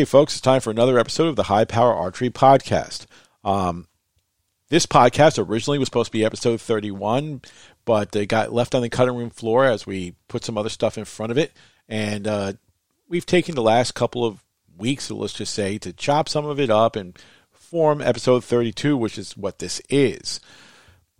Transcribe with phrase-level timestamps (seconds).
[0.00, 3.04] Hey, folks, it's time for another episode of the High Power Archery Podcast.
[3.44, 3.86] Um,
[4.70, 7.42] this podcast originally was supposed to be episode 31,
[7.84, 10.96] but it got left on the cutting room floor as we put some other stuff
[10.96, 11.52] in front of it.
[11.86, 12.54] And uh,
[13.10, 14.42] we've taken the last couple of
[14.74, 17.18] weeks, let's just say, to chop some of it up and
[17.52, 20.40] form episode 32, which is what this is.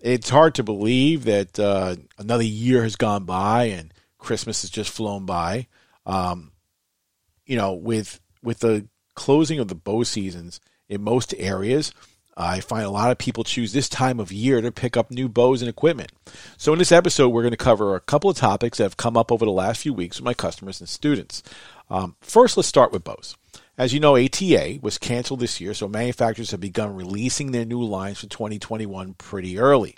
[0.00, 4.90] It's hard to believe that uh, another year has gone by and Christmas has just
[4.90, 5.66] flown by.
[6.06, 6.52] Um,
[7.44, 11.92] you know, with with the closing of the bow seasons in most areas,
[12.36, 15.28] I find a lot of people choose this time of year to pick up new
[15.28, 16.10] bows and equipment.
[16.56, 19.16] So, in this episode, we're going to cover a couple of topics that have come
[19.16, 21.42] up over the last few weeks with my customers and students.
[21.90, 23.36] Um, first, let's start with bows.
[23.76, 27.82] As you know, ATA was canceled this year, so manufacturers have begun releasing their new
[27.82, 29.96] lines for 2021 pretty early.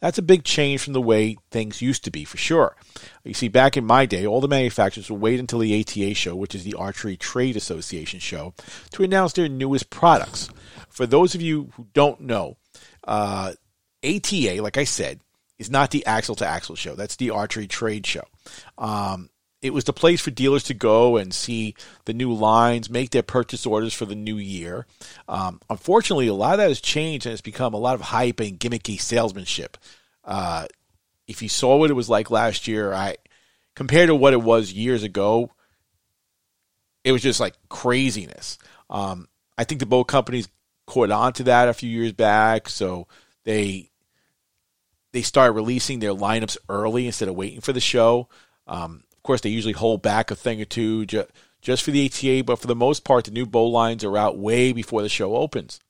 [0.00, 2.76] That's a big change from the way things used to be, for sure.
[3.24, 6.36] You see, back in my day, all the manufacturers would wait until the ATA show,
[6.36, 8.54] which is the Archery Trade Association show,
[8.92, 10.48] to announce their newest products.
[10.88, 12.56] For those of you who don't know,
[13.04, 13.52] uh,
[14.04, 15.20] ATA, like I said,
[15.58, 16.94] is not the axle to axle show.
[16.94, 18.24] That's the archery trade show.
[18.76, 23.10] Um, it was the place for dealers to go and see the new lines, make
[23.10, 24.86] their purchase orders for the new year.
[25.28, 28.40] Um, unfortunately, a lot of that has changed and it's become a lot of hype
[28.40, 29.76] and gimmicky salesmanship.
[30.24, 30.66] Uh,
[31.26, 33.16] if you saw what it was like last year, I
[33.74, 35.50] compared to what it was years ago,
[37.02, 38.58] it was just like craziness.
[38.88, 40.48] Um, I think the boat companies
[40.86, 43.08] caught on to that a few years back, so
[43.44, 43.90] they
[45.12, 48.28] they started releasing their lineups early instead of waiting for the show.
[48.66, 51.26] Um, course, they usually hold back a thing or two ju-
[51.60, 54.38] just for the ATA, but for the most part, the new bow lines are out
[54.38, 55.80] way before the show opens.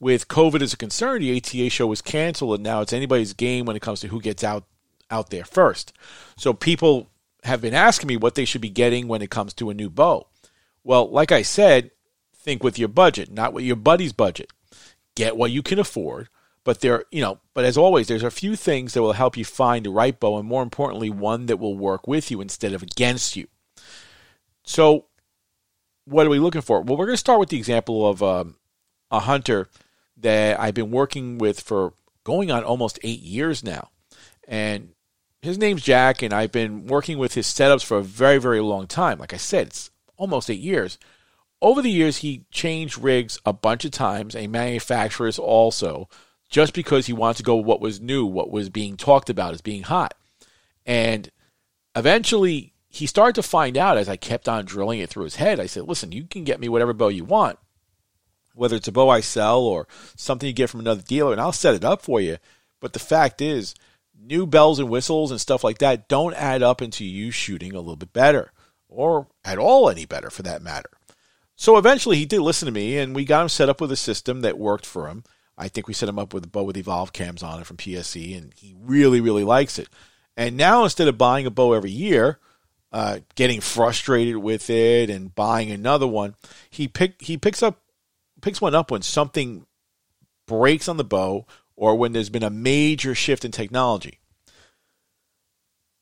[0.00, 3.66] With COVID as a concern, the ATA show was canceled, and now it's anybody's game
[3.66, 4.64] when it comes to who gets out
[5.10, 5.92] out there first.
[6.36, 7.08] So people
[7.44, 9.88] have been asking me what they should be getting when it comes to a new
[9.88, 10.26] bow.
[10.84, 11.90] Well, like I said,
[12.34, 14.50] think with your budget, not with your buddy's budget.
[15.14, 16.28] Get what you can afford
[16.68, 19.44] but there, you know, but as always, there's a few things that will help you
[19.46, 22.82] find the right bow, and more importantly, one that will work with you instead of
[22.82, 23.46] against you.
[24.64, 25.06] So,
[26.04, 26.82] what are we looking for?
[26.82, 28.56] Well, we're going to start with the example of um,
[29.10, 29.70] a hunter
[30.18, 33.88] that I've been working with for going on almost eight years now,
[34.46, 34.90] and
[35.40, 38.86] his name's Jack, and I've been working with his setups for a very, very long
[38.86, 39.18] time.
[39.18, 40.98] Like I said, it's almost eight years.
[41.62, 46.10] Over the years, he changed rigs a bunch of times, and manufacturers also
[46.48, 49.54] just because he wanted to go with what was new, what was being talked about
[49.54, 50.14] as being hot.
[50.86, 51.30] And
[51.94, 55.60] eventually he started to find out as I kept on drilling it through his head.
[55.60, 57.58] I said, listen, you can get me whatever bow you want,
[58.54, 59.86] whether it's a bow I sell or
[60.16, 62.38] something you get from another dealer, and I'll set it up for you.
[62.80, 63.74] But the fact is,
[64.18, 67.78] new bells and whistles and stuff like that don't add up into you shooting a
[67.78, 68.52] little bit better
[68.88, 70.90] or at all any better for that matter.
[71.56, 73.96] So eventually he did listen to me and we got him set up with a
[73.96, 75.24] system that worked for him.
[75.58, 77.76] I think we set him up with a bow with evolve cams on it from
[77.76, 79.88] PSE, and he really, really likes it.
[80.36, 82.38] And now instead of buying a bow every year,
[82.92, 86.36] uh, getting frustrated with it and buying another one,
[86.70, 87.82] he pick he picks up
[88.40, 89.66] picks one up when something
[90.46, 91.44] breaks on the bow
[91.74, 94.20] or when there's been a major shift in technology.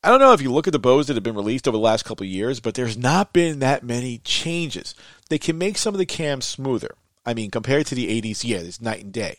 [0.05, 1.83] I don't know if you look at the bows that have been released over the
[1.83, 4.95] last couple years, but there's not been that many changes.
[5.31, 6.95] They can make some of the cams smoother.
[7.25, 9.39] I mean, compared to the 80s, yeah, it's night and day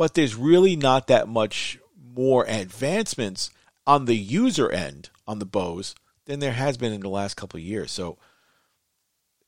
[0.00, 1.78] but there's really not that much
[2.16, 3.50] more advancements
[3.86, 5.94] on the user end on the bows
[6.24, 7.92] than there has been in the last couple of years.
[7.92, 8.16] So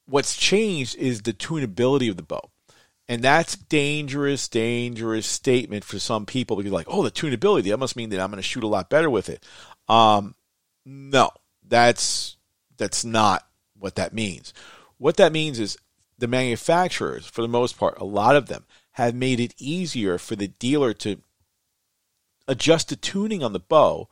[0.05, 2.51] what's changed is the tunability of the bow.
[3.09, 7.97] And that's dangerous, dangerous statement for some people because like, oh, the tunability, that must
[7.97, 9.43] mean that I'm going to shoot a lot better with it.
[9.89, 10.35] Um,
[10.85, 11.31] no,
[11.67, 12.37] that's
[12.77, 13.49] that's not
[13.79, 14.53] what that means.
[14.99, 15.79] What that means is
[16.19, 20.37] the manufacturers, for the most part, a lot of them have made it easier for
[20.37, 21.21] the dealer to
[22.47, 24.09] adjust the tuning on the bow.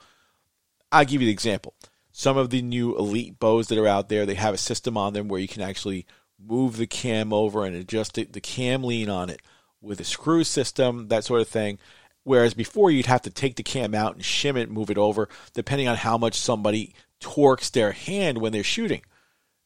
[0.91, 1.75] I'll give you an example.
[2.13, 5.13] Some of the new elite bows that are out there, they have a system on
[5.13, 6.07] them where you can actually
[6.39, 9.41] move the cam over and adjust it, the cam lean on it
[9.81, 11.79] with a screw system, that sort of thing.
[12.25, 15.29] Whereas before you'd have to take the cam out and shim it, move it over,
[15.55, 19.03] depending on how much somebody torques their hand when they're shooting.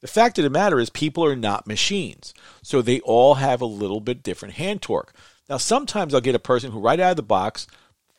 [0.04, 2.34] The fact of the matter is, people are not machines.
[2.60, 5.14] So they all have a little bit different hand torque.
[5.48, 7.66] Now, sometimes I'll get a person who, right out of the box,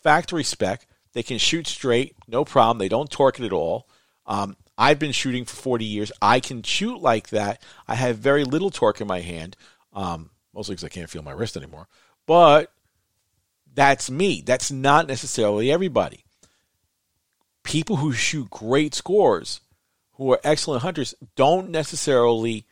[0.02, 2.80] factory spec, they can shoot straight, no problem.
[2.80, 3.88] They don't torque it at all.
[4.26, 6.12] Um, I've been shooting for 40 years.
[6.24, 7.62] I can shoot like that.
[7.88, 9.56] I have very little torque in my hand,
[9.94, 11.88] um, mostly because I can't feel my wrist anymore.
[12.26, 12.72] But
[13.76, 14.42] that's me.
[14.44, 16.26] That's not necessarily everybody.
[17.62, 19.62] People who shoot great scores
[20.16, 22.66] who are excellent hunters don't necessarily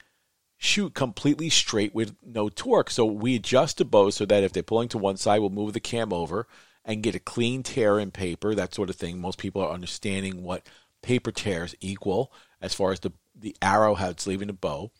[0.57, 2.89] shoot completely straight with no torque.
[2.89, 5.73] So we adjust the bow so that if they're pulling to one side, we'll move
[5.73, 6.47] the cam over
[6.85, 9.19] and get a clean tear in paper, that sort of thing.
[9.19, 10.67] Most people are understanding what
[11.01, 12.31] paper tears equal
[12.61, 14.91] as far as the, the arrow how it's leaving the bow,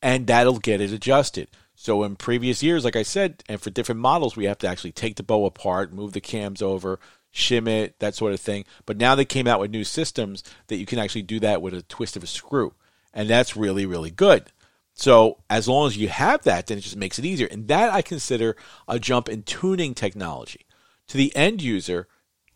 [0.00, 1.48] and that'll get it adjusted.
[1.74, 4.92] So in previous years, like I said, and for different models, we have to actually
[4.92, 7.00] take the bow apart, move the cams over,
[7.32, 8.64] shim it, that sort of thing.
[8.86, 11.74] But now they came out with new systems that you can actually do that with
[11.74, 12.74] a twist of a screw.
[13.14, 14.52] And that's really, really good.
[14.94, 17.48] So as long as you have that, then it just makes it easier.
[17.50, 18.56] And that I consider
[18.86, 20.66] a jump in tuning technology.
[21.08, 22.08] To the end user,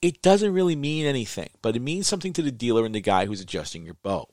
[0.02, 3.26] it doesn't really mean anything, but it means something to the dealer and the guy
[3.26, 4.28] who's adjusting your bow.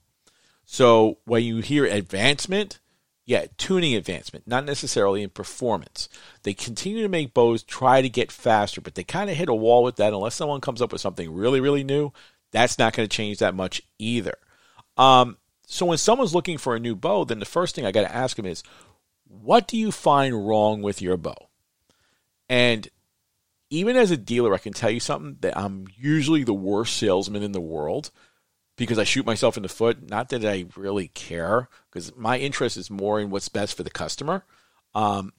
[0.65, 2.79] So when you hear advancement,
[3.25, 6.09] yeah, tuning advancement, not necessarily in performance.
[6.43, 9.53] They continue to make bows try to get faster, but they kind of hit a
[9.53, 12.11] wall with that unless someone comes up with something really, really new.
[12.51, 14.35] That's not going to change that much either.
[14.97, 18.01] Um, so when someone's looking for a new bow, then the first thing I got
[18.01, 18.61] to ask them is,
[19.25, 21.49] what do you find wrong with your bow?
[22.49, 22.87] And
[23.69, 27.41] even as a dealer, I can tell you something that I'm usually the worst salesman
[27.41, 28.11] in the world
[28.75, 30.09] because I shoot myself in the foot.
[30.09, 33.89] Not that I really care, because my interest is more in what's best for the
[33.89, 34.45] customer.
[34.95, 35.33] Um,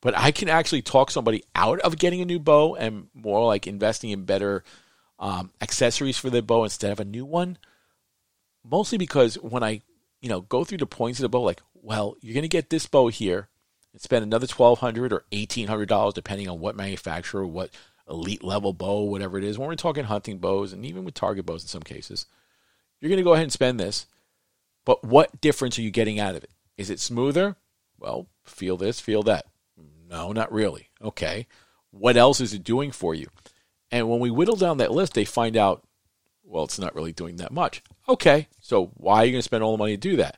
[0.00, 3.66] but I can actually talk somebody out of getting a new bow and more like
[3.66, 4.64] investing in better
[5.18, 7.58] um, accessories for their bow instead of a new one
[8.64, 9.82] mostly because when I,
[10.20, 12.70] you know, go through the points of the bow, like, well, you're going to get
[12.70, 13.48] this bow here
[13.92, 17.70] and spend another twelve hundred or eighteen hundred dollars, depending on what manufacturer, what
[18.08, 19.58] elite level bow, whatever it is.
[19.58, 22.26] When we're talking hunting bows and even with target bows in some cases,
[23.00, 24.06] you're going to go ahead and spend this.
[24.84, 26.50] But what difference are you getting out of it?
[26.76, 27.56] Is it smoother?
[27.98, 29.46] Well, feel this, feel that.
[30.08, 30.88] No, not really.
[31.02, 31.46] Okay.
[31.90, 33.28] What else is it doing for you?
[33.90, 35.84] And when we whittle down that list, they find out
[36.50, 37.82] well, it's not really doing that much.
[38.08, 40.36] Okay, so why are you going to spend all the money to do that?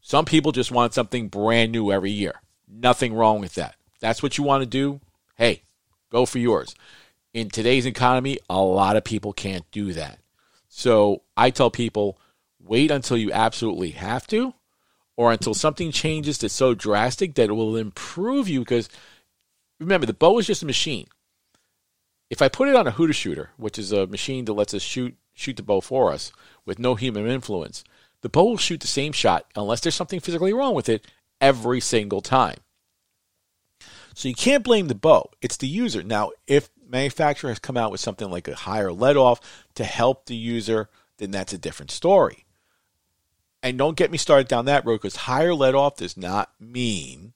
[0.00, 2.42] Some people just want something brand new every year.
[2.68, 3.76] Nothing wrong with that.
[4.00, 5.00] That's what you want to do.
[5.36, 5.62] Hey,
[6.10, 6.74] go for yours.
[7.32, 10.18] In today's economy, a lot of people can't do that.
[10.76, 12.18] So I tell people
[12.58, 14.54] wait until you absolutely have to,
[15.16, 18.58] or until something changes that's so drastic that it will improve you.
[18.58, 18.88] Because
[19.78, 21.06] remember, the bow is just a machine.
[22.28, 24.82] If I put it on a hooter shooter, which is a machine that lets us
[24.82, 26.32] shoot shoot the bow for us
[26.66, 27.84] with no human influence,
[28.22, 31.06] the bow will shoot the same shot unless there's something physically wrong with it
[31.40, 32.58] every single time.
[34.12, 36.02] So you can't blame the bow; it's the user.
[36.02, 39.40] Now, if manufacturer has come out with something like a higher let off
[39.74, 40.88] to help the user,
[41.18, 42.44] then that's a different story.
[43.62, 47.32] And don't get me started down that road because higher let off does not mean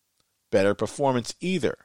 [0.50, 1.78] better performance either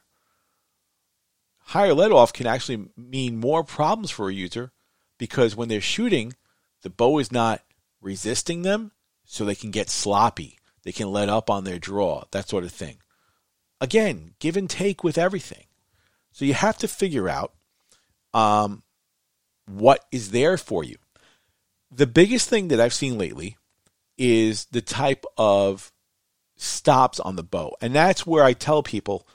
[1.64, 4.72] higher let off can actually mean more problems for a user
[5.18, 6.34] because when they're shooting,
[6.82, 7.62] the bow is not
[8.00, 8.92] resisting them,
[9.24, 10.58] so they can get sloppy.
[10.82, 12.98] They can let up on their draw, that sort of thing.
[13.80, 15.64] Again, give and take with everything.
[16.32, 17.54] So you have to figure out
[18.34, 18.82] um,
[19.66, 20.96] what is there for you.
[21.90, 23.56] The biggest thing that I've seen lately
[24.18, 25.92] is the type of
[26.56, 27.76] stops on the bow.
[27.80, 29.26] And that's where I tell people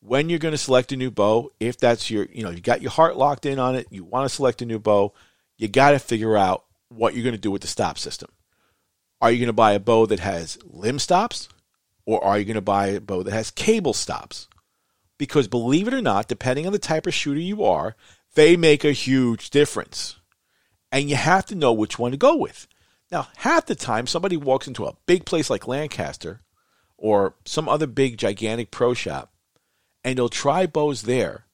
[0.00, 2.82] when you're going to select a new bow, if that's your, you know, you got
[2.82, 5.12] your heart locked in on it, you want to select a new bow,
[5.58, 8.30] you got to figure out what you're going to do with the stop system.
[9.20, 11.48] Are you going to buy a bow that has limb stops
[12.04, 14.48] or are you going to buy a bow that has cable stops?
[15.18, 17.96] Because believe it or not, depending on the type of shooter you are,
[18.36, 20.16] they make a huge difference.
[20.92, 22.68] And you have to know which one to go with.
[23.10, 26.40] Now, half the time, somebody walks into a big place like Lancaster
[26.96, 29.32] or some other big, gigantic pro shop
[30.06, 31.46] and they'll try bows there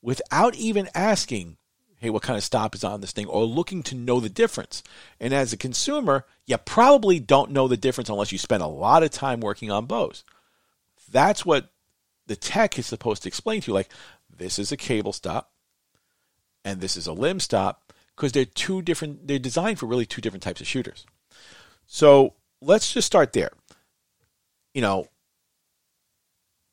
[0.00, 1.58] without even asking,
[1.98, 4.82] hey, what kind of stop is on this thing, or looking to know the difference.
[5.20, 9.02] And as a consumer, you probably don't know the difference unless you spend a lot
[9.02, 10.24] of time working on bows.
[11.12, 11.70] That's what
[12.26, 13.74] the tech is supposed to explain to you.
[13.74, 13.90] Like,
[14.34, 15.52] this is a cable stop,
[16.64, 20.20] and this is a limb stop, because they're two different, they're designed for really two
[20.20, 21.06] different types of shooters.
[21.86, 23.50] So let's just start there.
[24.74, 25.08] You know,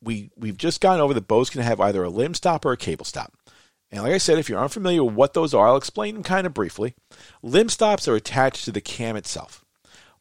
[0.02, 2.76] we we've just gone over that bows can have either a limb stop or a
[2.76, 3.32] cable stop.
[3.90, 6.46] And like I said, if you're unfamiliar with what those are, I'll explain them kind
[6.46, 6.94] of briefly.
[7.42, 9.64] Limb stops are attached to the cam itself.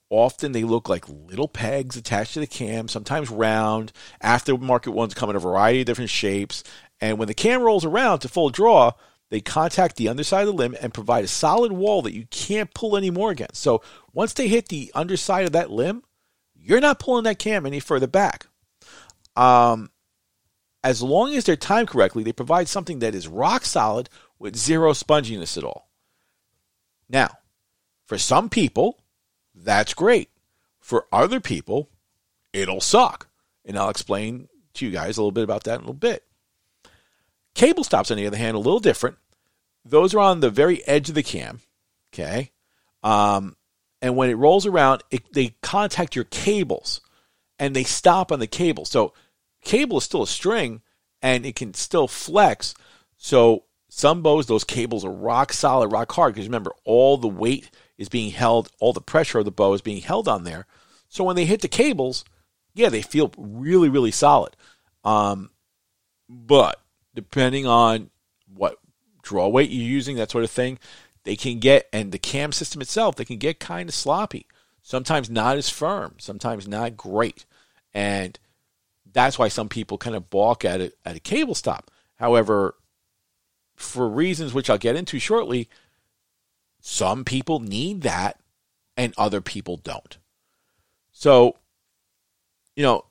[0.10, 3.92] Often they look like little pegs attached to the cam, sometimes round.
[4.24, 6.64] Aftermarket ones come in a variety of different shapes.
[7.02, 8.94] And when the cam rolls around to full draw,
[9.30, 12.74] they contact the underside of the limb and provide a solid wall that you can't
[12.74, 13.62] pull anymore against.
[13.62, 13.82] So
[14.14, 16.04] once they hit the underside of that limb,
[16.56, 18.48] you're not pulling that cam any further back.
[19.36, 19.92] Um,
[20.84, 24.92] as long as they're timed correctly, they provide something that is rock solid with zero
[24.94, 25.90] sponginess at all.
[27.10, 27.40] Now,
[28.06, 29.00] for some people,
[29.54, 30.30] that's great.
[30.80, 31.90] For other people,
[32.54, 33.28] it'll suck.
[33.66, 36.24] And I'll explain to you guys a little bit about that in a little bit.
[37.58, 39.18] Cable stops, on the other hand, a little different.
[39.84, 41.62] Those are on the very edge of the cam.
[42.14, 42.52] Okay.
[43.02, 43.56] Um,
[44.00, 47.02] and when it rolls around, it, they contact your cables
[47.58, 48.86] and they stop on the cable.
[48.86, 49.12] So,
[49.64, 50.84] cable is still a string
[51.24, 52.76] and it can still flex.
[53.18, 57.72] So, some bows, those cables are rock solid, rock hard because remember, all the weight
[57.98, 60.68] is being held, all the pressure of the bow is being held on there.
[61.10, 62.24] So, when they hit the cables,
[62.76, 64.56] yeah, they feel really, really solid.
[65.04, 65.50] Um,
[66.30, 66.80] but
[67.18, 68.12] depending on
[68.54, 68.78] what
[69.24, 70.78] draw weight you're using, that sort of thing,
[71.24, 74.46] they can get, and the cam system itself, they can get kind of sloppy.
[74.84, 77.44] Sometimes not as firm, sometimes not great.
[77.92, 78.38] And
[79.12, 81.90] that's why some people kind of balk at it at a cable stop.
[82.18, 82.76] However,
[83.76, 85.68] for reasons which I'll get into shortly,
[86.80, 88.40] some people need that
[88.96, 90.20] and other people don't.
[91.12, 91.58] So,
[92.76, 93.06] you know,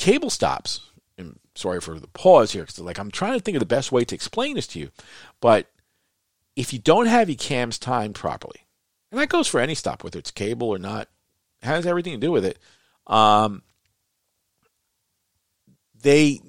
[0.00, 0.80] cable stops.
[1.18, 3.92] And sorry for the pause here, because like I'm trying to think of the best
[3.92, 4.90] way to explain this to you.
[5.40, 5.66] But
[6.56, 8.66] if you don't have your cams timed properly,
[9.10, 11.08] and that goes for any stop, whether it's cable or not,
[11.62, 12.58] has everything to do with it.
[13.06, 13.62] Um,
[16.02, 16.40] they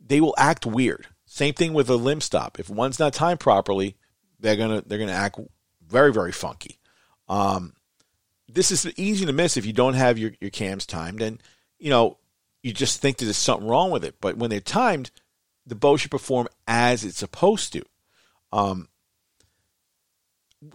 [0.00, 1.08] they will act weird.
[1.26, 2.60] Same thing with a limb stop.
[2.60, 3.96] If one's not timed properly,
[4.38, 5.40] they're gonna they're gonna act
[5.84, 6.78] very very funky.
[7.28, 7.74] Um,
[8.48, 11.42] this is easy to miss if you don't have your, your cams timed, and
[11.78, 12.18] you know
[12.62, 14.16] you just think that there's something wrong with it.
[14.20, 15.10] But when they're timed,
[15.66, 17.82] the bow should perform as it's supposed to.
[18.52, 18.88] Um,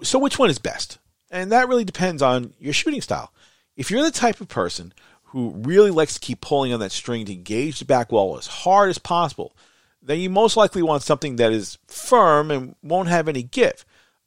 [0.01, 0.99] so which one is best?
[1.31, 3.33] And that really depends on your shooting style.
[3.75, 7.25] If you're the type of person who really likes to keep pulling on that string
[7.25, 9.55] to engage the back wall as hard as possible,
[10.01, 13.83] then you most likely want something that is firm and won't have any give.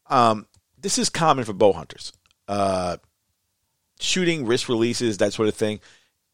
[0.08, 0.46] Um,
[0.76, 2.12] this is common for bow hunters.
[2.48, 2.96] Uh,
[4.00, 5.80] shooting wrist releases, that sort of thing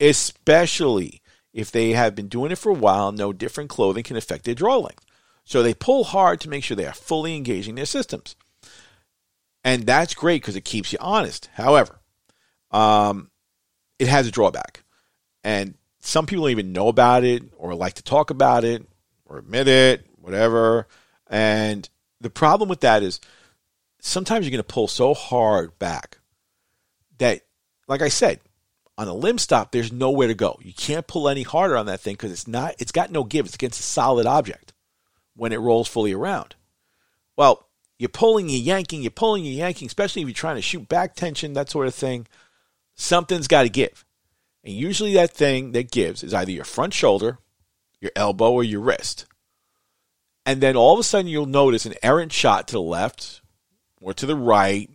[0.02, 4.44] especially if they have been doing it for a while No different clothing can affect
[4.44, 5.06] their draw length.
[5.44, 8.36] So they pull hard to make sure they are fully engaging their systems.
[9.64, 11.48] And that's great because it keeps you honest.
[11.54, 12.00] However,
[12.70, 13.30] um,
[13.98, 14.82] it has a drawback.
[15.44, 18.84] And some people don't even know about it or like to talk about it
[19.24, 20.88] or admit it, whatever.
[21.28, 21.88] And
[22.20, 23.20] the problem with that is
[24.00, 26.18] sometimes you're going to pull so hard back
[27.18, 27.42] that,
[27.88, 28.40] like I said,
[28.98, 30.58] on a limb stop, there's nowhere to go.
[30.62, 32.74] You can't pull any harder on that thing because it's not.
[32.78, 33.46] It's got no give.
[33.46, 34.72] It's against a solid object
[35.34, 36.54] when it rolls fully around.
[37.36, 37.68] Well,
[37.98, 41.14] you're pulling, you're yanking, you're pulling, you're yanking, especially if you're trying to shoot back
[41.14, 42.26] tension, that sort of thing.
[42.94, 44.04] Something's got to give,
[44.64, 47.38] and usually that thing that gives is either your front shoulder,
[48.00, 49.26] your elbow, or your wrist.
[50.44, 53.40] And then all of a sudden, you'll notice an errant shot to the left
[54.00, 54.90] or to the right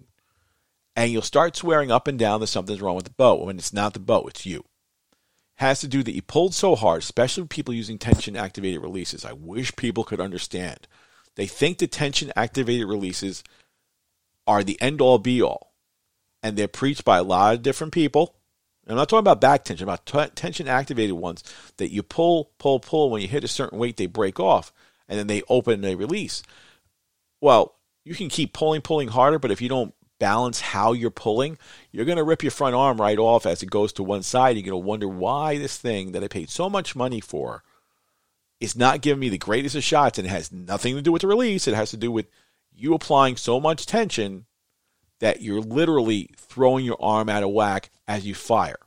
[0.98, 3.72] and you'll start swearing up and down that something's wrong with the boat when it's
[3.72, 4.66] not the boat, it's you.
[5.58, 9.24] Has to do that you pulled so hard, especially with people using tension activated releases.
[9.24, 10.88] I wish people could understand.
[11.36, 13.44] They think the tension activated releases
[14.48, 15.72] are the end all be all.
[16.42, 18.36] And they're preached by a lot of different people.
[18.84, 21.44] And I'm not talking about back tension, I'm about t- tension activated ones
[21.78, 23.12] that you pull, pull, pull.
[23.12, 24.74] When you hit a certain weight, they break off
[25.08, 26.42] and then they open and they release.
[27.40, 31.58] Well, you can keep pulling, pulling harder, but if you don't balance how you're pulling,
[31.92, 34.56] you're going to rip your front arm right off as it goes to one side.
[34.56, 37.64] You're going to wonder why this thing that I paid so much money for
[38.60, 40.18] is not giving me the greatest of shots.
[40.18, 42.28] And it has nothing to do with the release, it has to do with
[42.74, 44.46] you applying so much tension
[45.20, 48.78] that you're literally throwing your arm out of whack as you fire.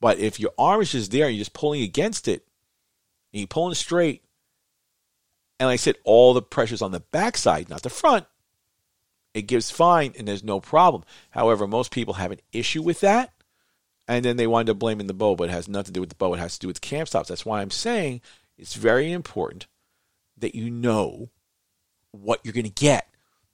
[0.00, 2.46] But if your arm is just there and you're just pulling against it,
[3.32, 4.22] and you're pulling straight,
[5.58, 8.26] and like I said, all the pressure's on the backside, not the front,
[9.34, 11.04] it gives fine and there's no problem.
[11.30, 13.32] However, most people have an issue with that
[14.08, 16.08] and then they wind up blaming the bow, but it has nothing to do with
[16.08, 16.34] the bow.
[16.34, 17.28] It has to do with cam stops.
[17.28, 18.22] That's why I'm saying
[18.58, 19.68] it's very important
[20.36, 21.30] that you know
[22.10, 23.08] what you're going to get.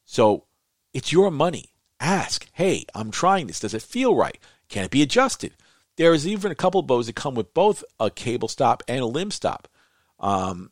[0.06, 0.44] So
[0.94, 1.66] it's your money.
[2.00, 3.60] Ask, hey, I'm trying this.
[3.60, 4.38] Does it feel right?
[4.68, 5.52] Can it be adjusted?
[5.96, 9.06] There is even a couple bows that come with both a cable stop and a
[9.06, 9.68] limb stop.
[10.18, 10.70] Um,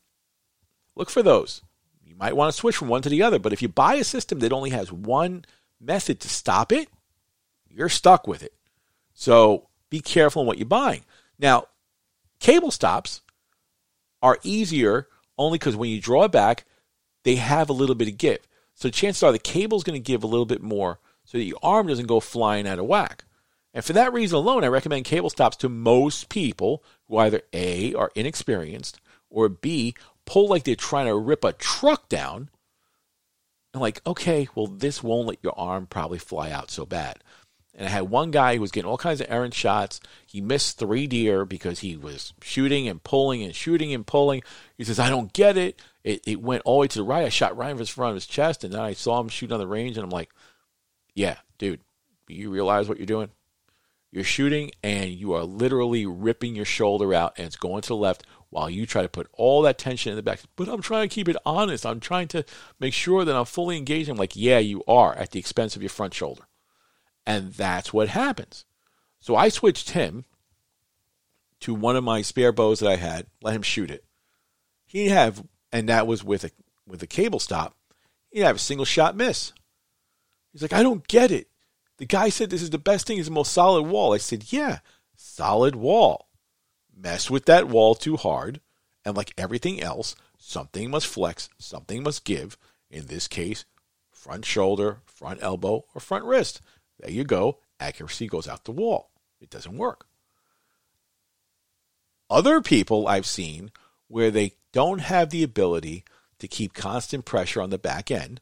[0.96, 1.62] look for those.
[2.14, 4.04] You might want to switch from one to the other, but if you buy a
[4.04, 5.44] system that only has one
[5.80, 6.88] method to stop it,
[7.68, 8.54] you're stuck with it.
[9.14, 11.04] So be careful in what you're buying.
[11.40, 11.66] Now,
[12.38, 13.22] cable stops
[14.22, 16.66] are easier only because when you draw it back,
[17.24, 18.46] they have a little bit of give.
[18.74, 21.44] So chances are the cable is going to give a little bit more so that
[21.44, 23.24] your arm doesn't go flying out of whack.
[23.72, 27.92] And for that reason alone, I recommend cable stops to most people who either A,
[27.94, 32.50] are inexperienced, or B, pull like they're trying to rip a truck down.
[33.72, 37.18] And like, okay, well, this won't let your arm probably fly out so bad.
[37.76, 40.00] And I had one guy who was getting all kinds of errant shots.
[40.26, 44.42] He missed three deer because he was shooting and pulling and shooting and pulling.
[44.78, 45.80] He says, I don't get it.
[46.04, 47.26] It, it went all the way to the right.
[47.26, 49.60] I shot right in front of his chest, and then I saw him shooting on
[49.60, 50.30] the range, and I'm like,
[51.14, 51.80] yeah, dude,
[52.28, 53.30] you realize what you're doing?
[54.12, 57.96] You're shooting, and you are literally ripping your shoulder out, and it's going to the
[57.96, 60.38] left while you try to put all that tension in the back.
[60.54, 61.84] But I'm trying to keep it honest.
[61.84, 62.44] I'm trying to
[62.78, 64.08] make sure that I'm fully engaged.
[64.08, 66.44] I'm like, yeah, you are at the expense of your front shoulder.
[67.26, 68.64] And that's what happens.
[69.18, 70.24] So I switched him
[71.62, 74.04] to one of my spare bows that I had, let him shoot it.
[74.86, 75.42] He'd have,
[75.72, 76.52] and that was with a
[76.86, 77.74] with a cable stop,
[78.30, 79.52] he'd have a single shot miss.
[80.52, 81.48] He's like, I don't get it.
[81.96, 84.14] The guy said this is the best thing, it's the most solid wall.
[84.14, 84.78] I said, Yeah,
[85.16, 86.23] solid wall.
[86.96, 88.60] Mess with that wall too hard,
[89.04, 92.56] and like everything else, something must flex, something must give.
[92.90, 93.64] In this case,
[94.10, 96.60] front shoulder, front elbow, or front wrist.
[97.00, 97.58] There you go.
[97.80, 99.10] Accuracy goes out the wall.
[99.40, 100.06] It doesn't work.
[102.30, 103.72] Other people I've seen
[104.08, 106.04] where they don't have the ability
[106.38, 108.40] to keep constant pressure on the back end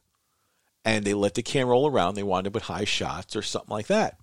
[0.85, 3.71] and they let the can roll around, they wind up with high shots or something
[3.71, 4.17] like that.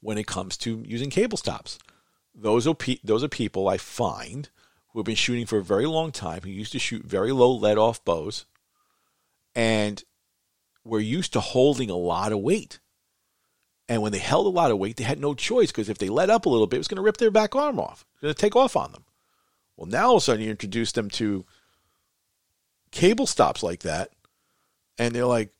[0.00, 1.78] When it comes to using cable stops,
[2.40, 4.48] those are, pe- those are people I find
[4.88, 7.52] who have been shooting for a very long time, who used to shoot very low
[7.52, 8.46] let off bows,
[9.54, 10.02] and
[10.84, 12.78] were used to holding a lot of weight.
[13.88, 16.08] And when they held a lot of weight, they had no choice because if they
[16.08, 18.04] let up a little bit, it was going to rip their back arm off.
[18.20, 19.04] Going to take off on them.
[19.76, 21.44] Well, now all of a sudden you introduce them to
[22.90, 24.10] cable stops like that,
[24.98, 25.50] and they're like,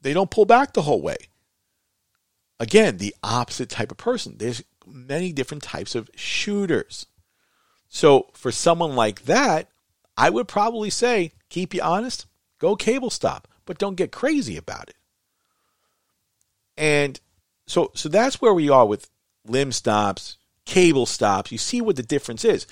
[0.00, 1.16] they don't pull back the whole way.
[2.60, 4.36] Again, the opposite type of person.
[4.38, 7.06] There's many different types of shooters.
[7.88, 9.68] So for someone like that,
[10.16, 12.26] I would probably say, keep you honest,
[12.58, 14.96] go cable stop, but don't get crazy about it.
[16.76, 17.20] And
[17.66, 19.10] so so that's where we are with
[19.46, 21.52] limb stops, cable stops.
[21.52, 22.66] You see what the difference is.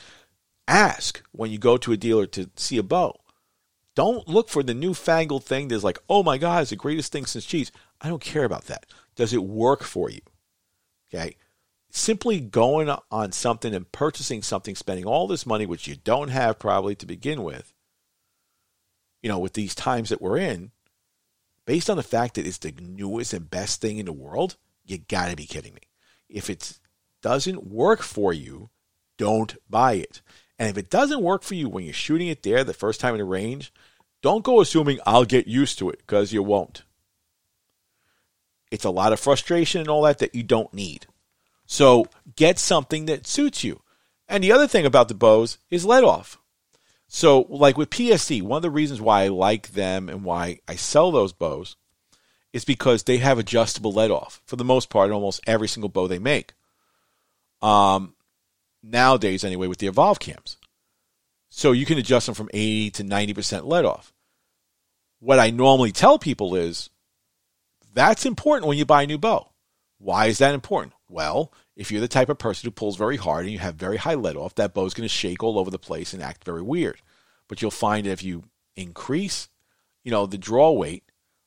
[0.66, 3.16] Ask when you go to a dealer to see a bow.
[3.96, 7.26] Don't look for the newfangled thing that's like, oh my God, it's the greatest thing
[7.26, 7.72] since cheese.
[8.00, 8.86] I don't care about that.
[9.16, 10.20] Does it work for you?
[11.12, 11.36] Okay.
[11.90, 16.58] Simply going on something and purchasing something, spending all this money, which you don't have
[16.58, 17.74] probably to begin with,
[19.22, 20.70] you know, with these times that we're in,
[21.66, 24.98] based on the fact that it's the newest and best thing in the world, you
[24.98, 25.82] got to be kidding me.
[26.28, 26.78] If it
[27.22, 28.70] doesn't work for you,
[29.18, 30.22] don't buy it.
[30.58, 33.14] And if it doesn't work for you when you're shooting it there the first time
[33.14, 33.72] in the range,
[34.22, 36.84] don't go assuming I'll get used to it because you won't.
[38.70, 41.06] It's a lot of frustration and all that that you don't need.
[41.70, 43.80] So get something that suits you.
[44.28, 46.36] And the other thing about the bows is let off.
[47.06, 50.74] So, like with PSE, one of the reasons why I like them and why I
[50.74, 51.76] sell those bows
[52.52, 56.08] is because they have adjustable let off for the most part, almost every single bow
[56.08, 56.54] they make.
[57.62, 58.14] Um,
[58.82, 60.56] nowadays, anyway, with the Evolve cams.
[61.50, 64.12] So you can adjust them from 80 to 90% let off.
[65.20, 66.90] What I normally tell people is
[67.94, 69.50] that's important when you buy a new bow.
[69.98, 70.94] Why is that important?
[71.10, 73.96] Well, if you're the type of person who pulls very hard and you have very
[73.96, 76.44] high let off, that bow is going to shake all over the place and act
[76.44, 77.02] very weird.
[77.48, 78.44] But you'll find if you
[78.76, 79.48] increase,
[80.04, 81.02] you know, the draw weight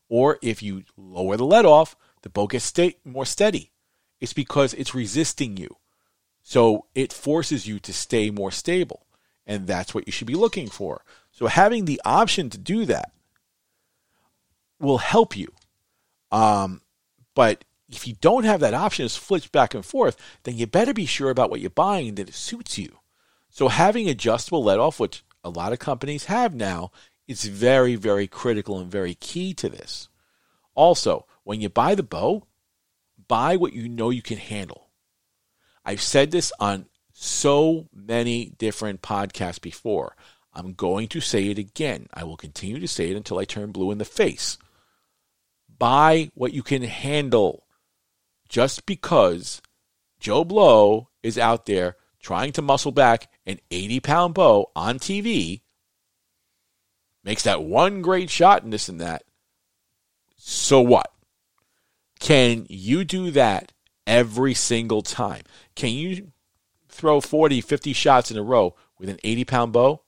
[0.09, 3.71] or if you lower the let off, the bow gets stay, more steady.
[4.19, 5.77] It's because it's resisting you.
[6.41, 9.05] So it forces you to stay more stable.
[9.47, 11.05] And that's what you should be looking for.
[11.31, 13.13] So having the option to do that
[14.79, 15.53] will help you.
[16.33, 16.81] Um,
[17.33, 17.63] but
[17.95, 21.05] if you don't have that option, it's flipped back and forth, then you better be
[21.05, 22.99] sure about what you're buying that it suits you.
[23.49, 26.91] So having adjustable let off, which a lot of companies have now,
[27.27, 30.09] is very, very critical and very key to this.
[30.75, 32.47] Also, when you buy the bow,
[33.27, 34.89] buy what you know you can handle.
[35.85, 40.15] I've said this on so many different podcasts before.
[40.53, 42.07] I'm going to say it again.
[42.13, 44.57] I will continue to say it until I turn blue in the face.
[45.77, 47.62] Buy what you can handle.
[48.53, 49.63] Just because
[50.19, 55.61] Joe Blow is out there trying to muscle back an 80 pound bow on TV
[57.23, 59.23] makes that one great shot and this and that.
[60.37, 61.11] So what?
[62.19, 63.71] Can you do that
[64.05, 65.41] every single time?
[65.75, 66.31] Can you
[66.89, 70.03] throw 40, 50 shots in a row with an 80 pound bow?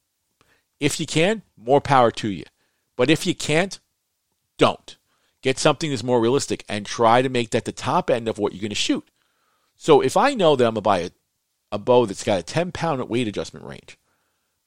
[0.79, 2.43] If you can, more power to you.
[2.95, 3.79] But if you can't,
[4.59, 4.97] don't.
[5.45, 8.53] Get something that's more realistic and try to make that the top end of what
[8.53, 9.07] you're going to shoot.
[9.75, 11.11] So if I know that I'm going to buy a,
[11.73, 13.99] a bow that's got a 10 pound weight adjustment range,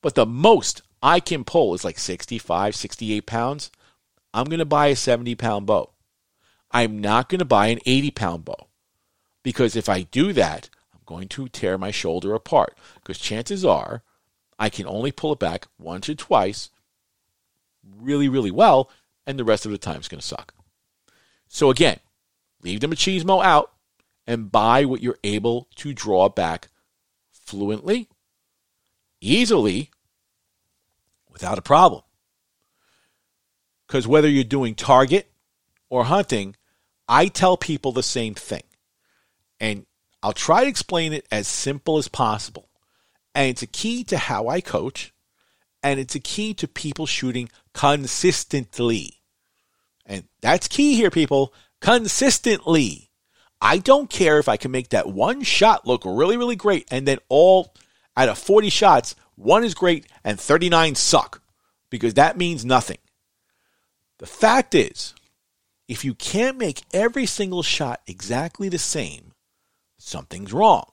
[0.03, 3.73] but the most I can pull is like 65, 68 pounds,
[4.33, 5.91] I'm going to buy a 70 pound bow.
[6.71, 8.69] I'm not going to buy an 80 pound bow.
[9.43, 12.79] Because if I do that, I'm going to tear my shoulder apart.
[12.95, 14.05] Because chances are
[14.61, 16.71] I can only pull it back once or twice
[18.01, 18.93] really, really well,
[19.27, 20.55] and the rest of the time is going to suck.
[21.49, 21.99] So again,
[22.63, 23.73] leave the machismo out
[24.27, 26.69] and buy what you're able to draw back
[27.33, 28.09] fluently,
[29.21, 29.91] easily,
[31.31, 32.03] without a problem.
[33.87, 35.31] Because whether you're doing target
[35.89, 36.57] or hunting,
[37.09, 38.65] I tell people the same thing.
[39.59, 39.87] And
[40.23, 42.69] I'll try to explain it as simple as possible.
[43.35, 45.15] And it's a key to how I coach,
[45.83, 49.18] and it's a key to people shooting consistently.
[50.09, 51.55] And that's key here, people.
[51.81, 53.11] Consistently.
[53.61, 57.07] I don't care if I can make that one shot look really, really great, and
[57.07, 57.75] then all
[58.17, 61.43] out of 40 shots, one is great and 39 suck,
[61.91, 62.99] because that means nothing.
[64.19, 65.15] The fact is,
[65.89, 69.33] if you can't make every single shot exactly the same,
[69.99, 70.91] something's wrong.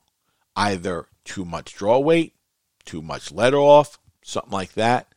[0.55, 2.33] Either too much draw weight,
[2.85, 5.13] too much let off, something like that.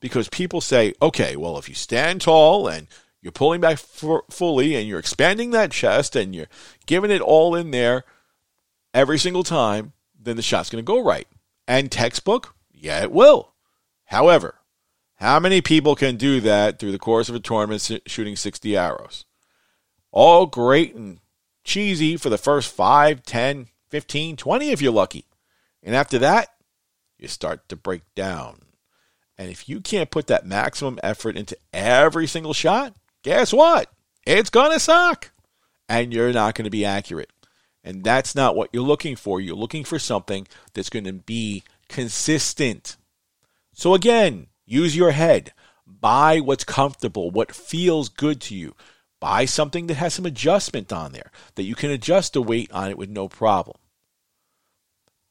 [0.00, 2.86] Because people say, okay, well, if you stand tall and
[3.20, 6.48] you're pulling back fully and you're expanding that chest and you're
[6.86, 8.04] giving it all in there
[8.94, 11.26] every single time, then the shot's going to go right.
[11.66, 13.54] And textbook, yeah, it will.
[14.06, 14.54] However,
[15.16, 19.24] how many people can do that through the course of a tournament shooting 60 arrows?
[20.12, 21.18] All great and
[21.64, 25.26] cheesy for the first 5, 10, 15, 20 if you're lucky.
[25.82, 26.48] And after that,
[27.18, 28.62] you start to break down.
[29.36, 32.94] And if you can't put that maximum effort into every single shot,
[33.28, 33.90] guess what?
[34.26, 35.30] It's going to suck.
[35.88, 37.30] And you're not going to be accurate.
[37.84, 39.40] And that's not what you're looking for.
[39.40, 42.96] You're looking for something that's going to be consistent.
[43.74, 45.52] So, again, use your head.
[45.86, 48.74] Buy what's comfortable, what feels good to you.
[49.20, 52.90] Buy something that has some adjustment on there, that you can adjust the weight on
[52.90, 53.76] it with no problem.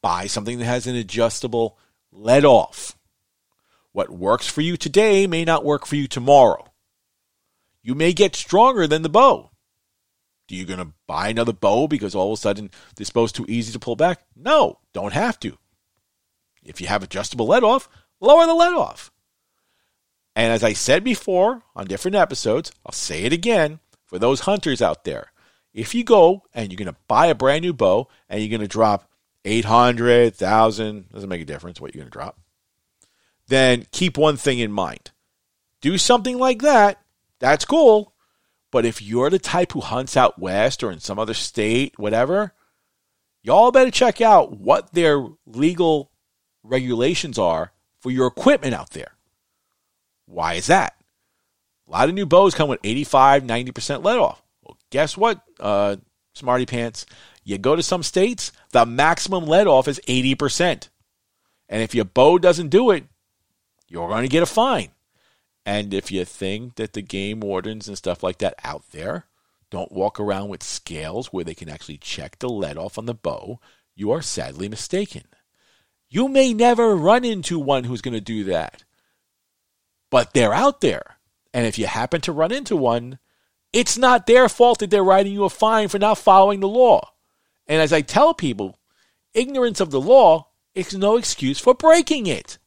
[0.02, 1.78] Buy something that has an adjustable
[2.12, 2.98] let off.
[3.92, 6.67] What works for you today may not work for you tomorrow.
[7.88, 9.50] You may get stronger than the bow.
[10.50, 13.46] Do you going to buy another bow because all of a sudden this bow's too
[13.48, 14.26] easy to pull back?
[14.36, 15.58] No, don't have to.
[16.66, 17.88] If you have adjustable let off,
[18.20, 19.10] lower the let off.
[20.36, 24.82] And as I said before on different episodes, I'll say it again for those hunters
[24.82, 25.32] out there.
[25.74, 28.60] If you go and you're going to buy a brand new bow and you're going
[28.60, 29.10] to drop
[29.46, 32.38] 800, 1000, doesn't make a difference what you're going to drop,
[33.48, 35.12] then keep one thing in mind.
[35.80, 37.02] Do something like that.
[37.40, 38.14] That's cool.
[38.72, 42.54] But if you're the type who hunts out west or in some other state, whatever,
[43.42, 46.12] y'all better check out what their legal
[46.64, 47.72] regulations are
[48.02, 49.14] for your equipment out there.
[50.26, 50.96] Why is that?
[51.88, 54.44] A lot of new bows come with 85, 90% let off.
[54.62, 55.96] Well, guess what, uh,
[56.34, 57.06] smarty pants?
[57.46, 60.90] You go to some states, the maximum let off is 80%.
[61.70, 63.06] And if your bow doesn't do it,
[63.88, 64.90] you're going to get a fine.
[65.68, 69.26] And if you think that the game wardens and stuff like that out there
[69.70, 73.14] don't walk around with scales where they can actually check the let off on the
[73.14, 73.60] bow,
[73.94, 75.24] you are sadly mistaken.
[76.08, 78.86] You may never run into one who's going to do that,
[80.10, 81.18] but they're out there.
[81.54, 83.20] And if you happen to run into one,
[83.74, 87.12] it's not their fault that they're writing you a fine for not following the law.
[87.68, 88.80] And as I tell people,
[89.34, 92.58] ignorance of the law is no excuse for breaking it.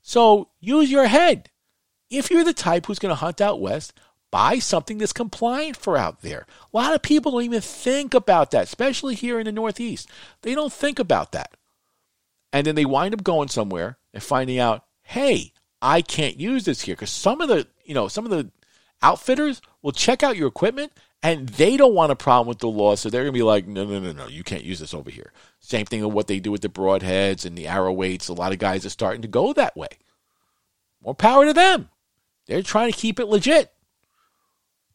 [0.00, 1.50] So use your head.
[2.18, 3.92] If you're the type who's going to hunt out west,
[4.30, 6.46] buy something that's compliant for out there.
[6.72, 10.08] A lot of people don't even think about that, especially here in the Northeast.
[10.42, 11.56] They don't think about that.
[12.52, 16.82] And then they wind up going somewhere and finding out, hey, I can't use this
[16.82, 18.50] here because some of the, you know, some of the
[19.02, 22.96] outfitters will check out your equipment and they don't want a problem with the law,
[22.96, 25.32] so they're gonna be like, no, no, no, no, you can't use this over here.
[25.60, 28.28] Same thing with what they do with the broadheads and the arrow weights.
[28.28, 29.88] A lot of guys are starting to go that way.
[31.02, 31.88] More power to them.
[32.46, 33.72] They're trying to keep it legit.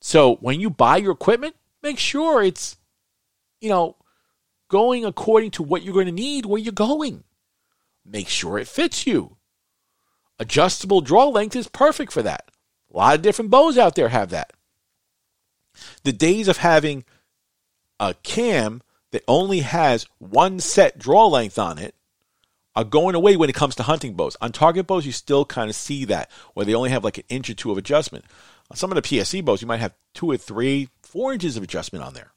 [0.02, 2.78] So when you buy your equipment, make sure it's,
[3.60, 3.98] you know,
[4.70, 7.24] going according to what you're going to need where you're going.
[8.06, 9.38] Make sure it fits you.
[10.40, 12.50] Adjustable draw length is perfect for that.
[12.94, 14.54] A lot of different bows out there have that.
[16.04, 17.04] The days of having
[18.00, 18.82] a cam
[19.12, 21.96] that only has one set draw length on it
[22.76, 24.38] are going away when it comes to hunting bows.
[24.42, 27.24] On target bows, you still kind of see that, where they only have like an
[27.30, 28.26] inch or two of adjustment.
[28.70, 31.64] On some of the PSE bows, you might have two or three, four inches of
[31.64, 32.32] adjustment on there.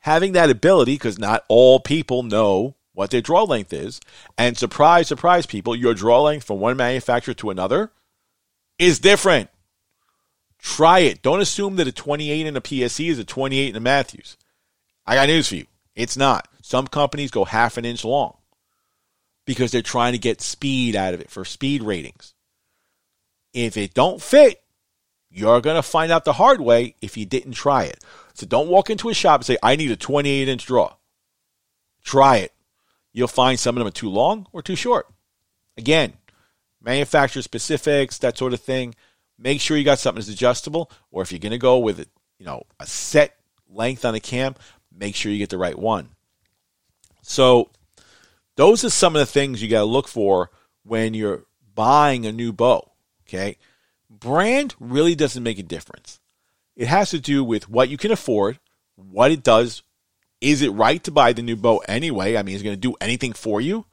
[0.00, 4.00] Having that ability, because not all people know what their draw length is,
[4.36, 7.92] and surprise, surprise, people, your draw length from one manufacturer to another
[8.78, 9.50] is different.
[10.58, 11.22] Try it.
[11.22, 14.36] Don't assume that a 28 in a PSE is a 28 in a Mathews.
[15.06, 15.66] I got news for you.
[15.94, 16.48] It's not.
[16.62, 18.37] Some companies go half an inch long
[19.48, 22.34] because they're trying to get speed out of it for speed ratings.
[23.54, 24.62] If it don't fit,
[25.30, 28.04] you're going to find out the hard way if you didn't try it.
[28.34, 30.92] So don't walk into a shop and say, I need a 28 inch draw.
[32.04, 32.52] Try it.
[33.14, 35.06] You'll find some of them are too long or too short.
[35.78, 36.12] Again,
[36.82, 38.94] manufacturer specifics, that sort of thing.
[39.38, 42.10] Make sure you got something that's adjustable, or if you're going to go with it,
[42.38, 43.34] you know, a set
[43.70, 44.56] length on the cam,
[44.94, 46.10] make sure you get the right one.
[47.22, 47.70] So,
[48.58, 50.50] those are some of the things you got to look for
[50.82, 51.44] when you're
[51.76, 52.90] buying a new bow.
[53.22, 53.56] Okay,
[54.10, 56.18] brand really doesn't make a difference.
[56.74, 58.58] It has to do with what you can afford,
[58.96, 59.84] what it does.
[60.40, 62.36] Is it right to buy the new bow anyway?
[62.36, 63.86] I mean, is it going to do anything for you?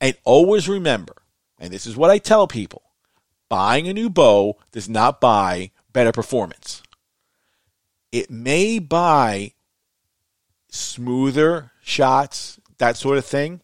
[0.00, 1.14] And always remember,
[1.58, 2.82] and this is what I tell people
[3.50, 6.82] buying a new bow does not buy better performance.
[8.10, 9.52] It may buy
[10.70, 13.60] smoother shots, that sort of thing,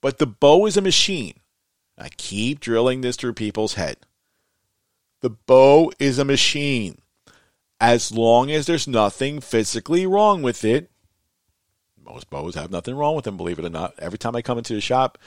[0.00, 1.34] but the bow is a machine.
[1.98, 3.98] I keep drilling this through people's head.
[5.20, 6.98] The bow is a machine.
[7.80, 10.90] As long as there's nothing physically wrong with it,
[12.04, 13.94] most bows have nothing wrong with them, believe it or not.
[13.98, 15.18] Every time I come into the shop,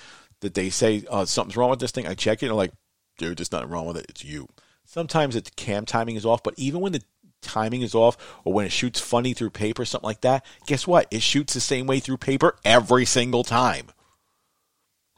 [0.41, 2.71] that they say uh, something's wrong with this thing, I check it and I'm like,
[3.17, 4.05] dude, there's nothing wrong with it.
[4.09, 4.47] It's you.
[4.85, 7.03] Sometimes it's cam timing is off, but even when the
[7.41, 11.07] timing is off or when it shoots funny through paper, something like that, guess what?
[11.11, 13.87] It shoots the same way through paper every single time.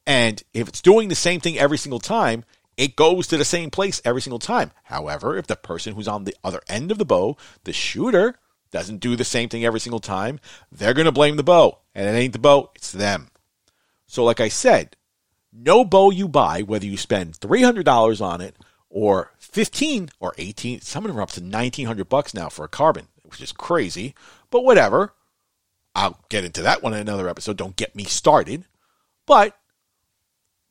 [0.05, 2.43] And if it's doing the same thing every single time,
[2.77, 4.71] it goes to the same place every single time.
[4.83, 8.39] However, if the person who's on the other end of the bow, the shooter,
[8.71, 10.39] doesn't do the same thing every single time,
[10.71, 11.79] they're going to blame the bow.
[11.93, 13.27] And it ain't the bow, it's them.
[14.07, 14.95] So, like I said,
[15.53, 18.55] no bow you buy, whether you spend $300 on it
[18.89, 22.69] or 15 or 18, some of them are up to 1900 bucks now for a
[22.69, 24.15] carbon, which is crazy,
[24.49, 25.13] but whatever.
[25.93, 27.57] I'll get into that one in another episode.
[27.57, 28.65] Don't get me started.
[29.25, 29.57] But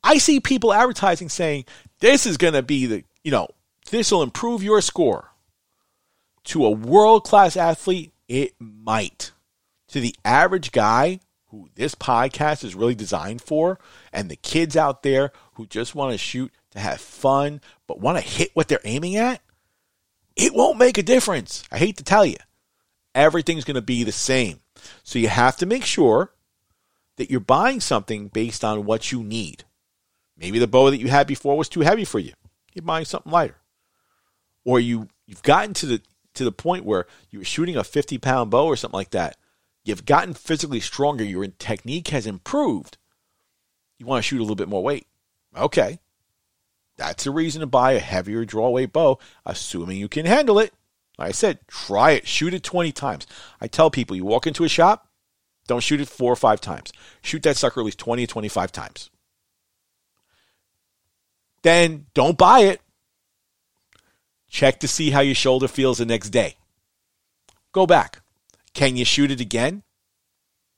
[0.03, 1.65] I see people advertising saying
[1.99, 3.47] this is going to be the, you know,
[3.89, 5.29] this will improve your score.
[6.45, 9.31] To a world class athlete, it might.
[9.89, 13.77] To the average guy who this podcast is really designed for,
[14.13, 18.17] and the kids out there who just want to shoot to have fun, but want
[18.17, 19.41] to hit what they're aiming at,
[20.35, 21.63] it won't make a difference.
[21.71, 22.37] I hate to tell you.
[23.13, 24.61] Everything's going to be the same.
[25.03, 26.31] So you have to make sure
[27.17, 29.65] that you're buying something based on what you need.
[30.41, 32.33] Maybe the bow that you had before was too heavy for you.
[32.73, 33.57] You're buying something lighter.
[34.65, 36.01] Or you you've gotten to the
[36.33, 39.37] to the point where you were shooting a 50 pound bow or something like that
[39.83, 41.23] You've gotten physically stronger.
[41.23, 42.97] Your technique has improved.
[43.97, 45.07] You want to shoot a little bit more weight.
[45.57, 45.99] Okay.
[46.97, 50.73] That's a reason to buy a heavier draw weight bow, assuming you can handle it.
[51.17, 52.27] Like I said, try it.
[52.27, 53.25] Shoot it 20 times.
[53.59, 55.07] I tell people you walk into a shop,
[55.67, 56.91] don't shoot it four or five times.
[57.21, 59.09] Shoot that sucker at least 20 or 25 times.
[61.63, 62.81] Then don't buy it.
[64.49, 66.55] Check to see how your shoulder feels the next day.
[67.71, 68.21] Go back.
[68.73, 69.83] Can you shoot it again?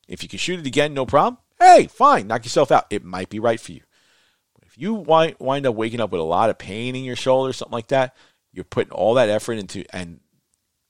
[0.07, 1.37] If you can shoot it again, no problem.
[1.59, 2.85] Hey, fine, knock yourself out.
[2.89, 3.81] It might be right for you.
[4.61, 7.73] If you wind, up waking up with a lot of pain in your shoulder, something
[7.73, 8.15] like that,
[8.51, 10.19] you're putting all that effort into and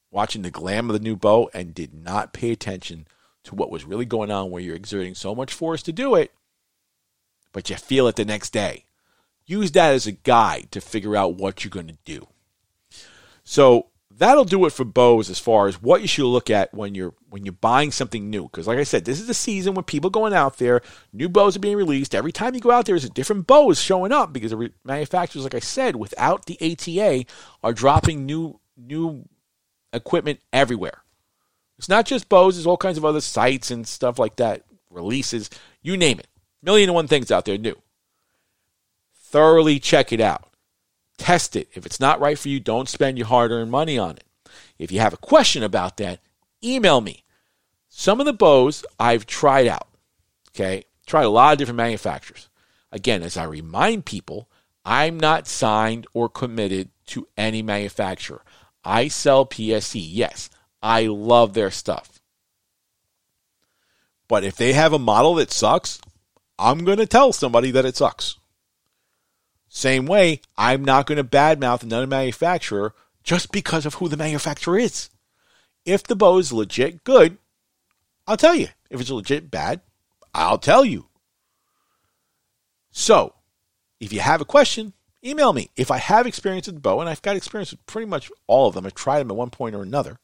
[0.10, 3.08] watching the glam of the new bow and did not pay attention
[3.44, 6.32] to what was really going on where you're exerting so much force to do it,
[7.52, 8.86] but you feel it the next day.
[9.46, 12.28] Use that as a guide to figure out what you're going to do.
[13.44, 16.96] So that'll do it for bows as far as what you should look at when
[16.96, 18.44] you're when you're buying something new.
[18.44, 21.56] Because like I said, this is the season when people going out there, new bows
[21.56, 22.16] are being released.
[22.16, 25.44] Every time you go out there, there's a different bows showing up because the manufacturers,
[25.44, 27.26] like I said, without the ATA,
[27.64, 29.28] are dropping new new
[29.92, 31.04] equipment everywhere.
[31.78, 32.56] It's not just bows.
[32.56, 35.50] There's all kinds of other sights and stuff like that, releases,
[35.82, 36.28] you name it.
[36.62, 37.76] Million and one things out there new.
[39.34, 40.48] Thoroughly check it out.
[41.18, 41.68] Test it.
[41.74, 44.24] If it's not right for you, don't spend your hard earned money on it.
[44.78, 46.20] If you have a question about that,
[46.64, 47.24] email me.
[47.90, 49.88] Some of the bows I've tried out.
[50.52, 50.84] Okay.
[51.08, 52.48] Tried a lot of different manufacturers.
[52.92, 54.52] Again, as I remind people,
[54.86, 58.44] I'm not signed or committed to any manufacturer.
[58.86, 60.00] I sell PSE.
[60.00, 60.52] Yes,
[60.84, 62.22] I love their stuff.
[64.28, 66.00] But if they have a model that sucks,
[66.60, 68.38] I'm going to tell somebody that it sucks.
[69.76, 74.78] Same way, I'm not going to badmouth another manufacturer just because of who the manufacturer
[74.78, 75.10] is.
[75.84, 77.40] If the bow is legit good,
[78.28, 78.68] I'll tell you.
[78.92, 79.82] If it's legit bad,
[80.32, 81.08] I'll tell you.
[82.92, 83.34] So,
[84.00, 84.94] if you have a question,
[85.26, 85.72] email me.
[85.76, 88.68] If I have experience with the bow, and I've got experience with pretty much all
[88.68, 90.20] of them, I've tried them at one point or another.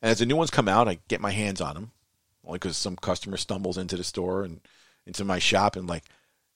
[0.00, 1.92] And as the new ones come out, I get my hands on them.
[2.46, 4.62] only because some customer stumbles into the store and
[5.04, 6.04] into my shop and like,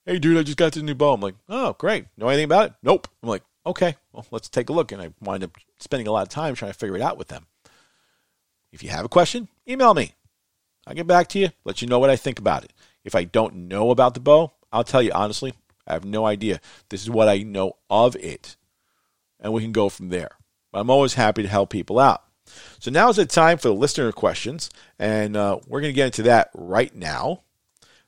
[0.06, 1.14] hey, dude, I just got this new bow.
[1.14, 2.06] I'm like, oh, great.
[2.16, 2.72] Know anything about it?
[2.82, 3.08] Nope.
[3.22, 4.92] I'm like, okay, well, let's take a look.
[4.92, 7.28] And I wind up spending a lot of time trying to figure it out with
[7.28, 7.46] them.
[8.72, 10.14] If you have a question, email me.
[10.86, 12.72] I'll get back to you, let you know what I think about it.
[13.04, 15.54] If I don't know about the bow, I'll tell you honestly,
[15.86, 16.60] I have no idea.
[16.88, 18.56] This is what I know of it.
[19.38, 20.30] And we can go from there.
[20.72, 22.22] I'm always happy to help people out.
[22.78, 26.06] So now is the time for the listener questions, and uh, we're going to get
[26.06, 27.42] into that right now.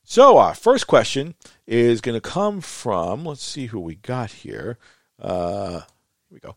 [0.05, 1.35] So our first question
[1.67, 4.79] is going to come from, let's see who we got here.
[5.21, 6.57] Uh, here we go.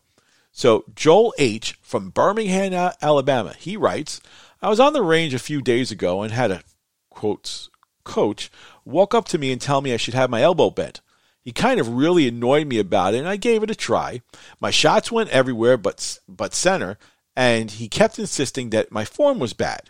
[0.52, 1.78] So Joel H.
[1.82, 4.20] from Birmingham, Alabama, he writes,
[4.60, 6.62] I was on the range a few days ago and had a,
[7.10, 7.70] quotes,
[8.04, 8.50] coach
[8.84, 11.00] walk up to me and tell me I should have my elbow bent.
[11.42, 14.22] He kind of really annoyed me about it, and I gave it a try.
[14.60, 16.98] My shots went everywhere but, but center,
[17.36, 19.82] and he kept insisting that my form was bad.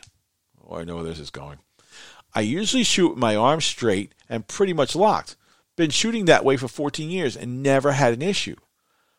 [0.66, 1.59] Oh, I know where this is going.
[2.37, 5.37] I usually shoot with my arm straight and pretty much locked.
[5.75, 8.57] Been shooting that way for 14 years and never had an issue.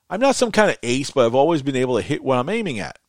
[0.08, 2.48] I'm not some kind of ace, but I've always been able to hit what I'm
[2.48, 3.00] aiming at.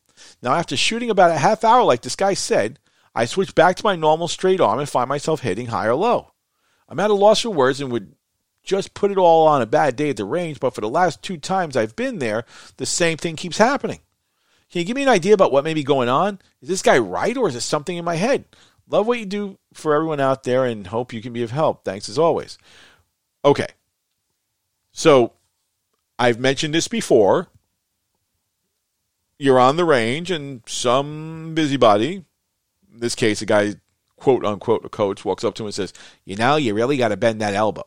[0.41, 2.79] Now, after shooting about a half hour, like this guy said,
[3.13, 6.31] I switch back to my normal straight arm and find myself hitting high or low.
[6.87, 8.15] I'm at a loss for words and would
[8.63, 11.21] just put it all on a bad day at the range, but for the last
[11.21, 12.45] two times I've been there,
[12.77, 13.99] the same thing keeps happening.
[14.71, 16.39] Can you give me an idea about what may be going on?
[16.61, 18.45] Is this guy right or is it something in my head?
[18.89, 21.85] Love what you do for everyone out there and hope you can be of help.
[21.85, 22.57] Thanks as always.
[23.45, 23.67] Okay.
[24.91, 25.33] So
[26.17, 27.47] I've mentioned this before.
[29.37, 32.25] You're on the range and some busybody,
[32.91, 33.75] in this case, a guy,
[34.17, 35.93] quote unquote, a coach, walks up to him and says,
[36.25, 37.85] You know, you really got to bend that elbow.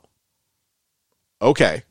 [1.43, 1.83] Okay.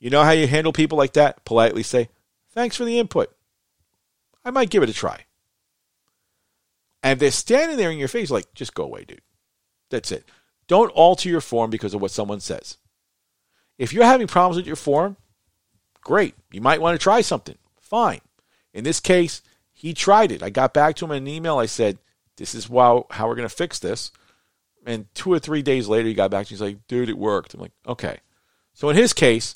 [0.00, 1.44] You know how you handle people like that?
[1.44, 2.08] Politely say,
[2.50, 3.34] Thanks for the input.
[4.44, 5.24] I might give it a try.
[7.02, 9.20] And they're standing there in your face, like, just go away, dude.
[9.90, 10.24] That's it.
[10.68, 12.78] Don't alter your form because of what someone says.
[13.78, 15.16] If you're having problems with your form,
[16.00, 16.34] great.
[16.52, 17.58] You might want to try something.
[17.80, 18.20] Fine.
[18.72, 20.42] In this case, he tried it.
[20.42, 21.58] I got back to him in an email.
[21.58, 21.98] I said,
[22.36, 24.12] This is how, how we're going to fix this.
[24.86, 26.54] And two or three days later, he got back to me.
[26.54, 27.54] He's like, Dude, it worked.
[27.54, 28.18] I'm like, Okay.
[28.74, 29.54] So in his case,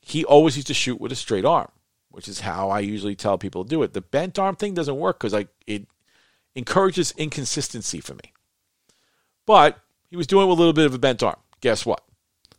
[0.00, 1.70] he always used to shoot with a straight arm
[2.14, 3.92] which is how I usually tell people to do it.
[3.92, 5.34] The bent arm thing doesn't work because
[5.66, 5.88] it
[6.54, 8.32] encourages inconsistency for me.
[9.46, 11.36] But he was doing with a little bit of a bent arm.
[11.60, 12.04] Guess what?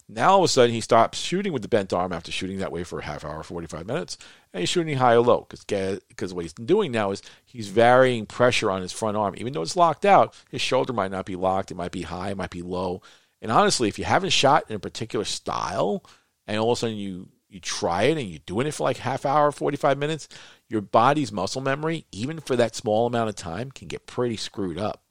[0.08, 2.72] Now all of a sudden he stops shooting with the bent arm after shooting that
[2.72, 4.18] way for a half hour, 45 minutes,
[4.54, 8.28] and he's shooting high or low because because what he's doing now is he's varying
[8.28, 9.34] pressure on his front arm.
[9.38, 11.72] Even though it's locked out, his shoulder might not be locked.
[11.72, 13.02] It might be high, it might be low.
[13.42, 16.06] And honestly, if you haven't shot in a particular style,
[16.46, 18.98] and all of a sudden you you try it and you're doing it for like
[18.98, 20.28] half hour, 45 minutes,
[20.70, 24.78] your body's muscle memory, even for that small amount of time, can get pretty screwed
[24.78, 25.04] up.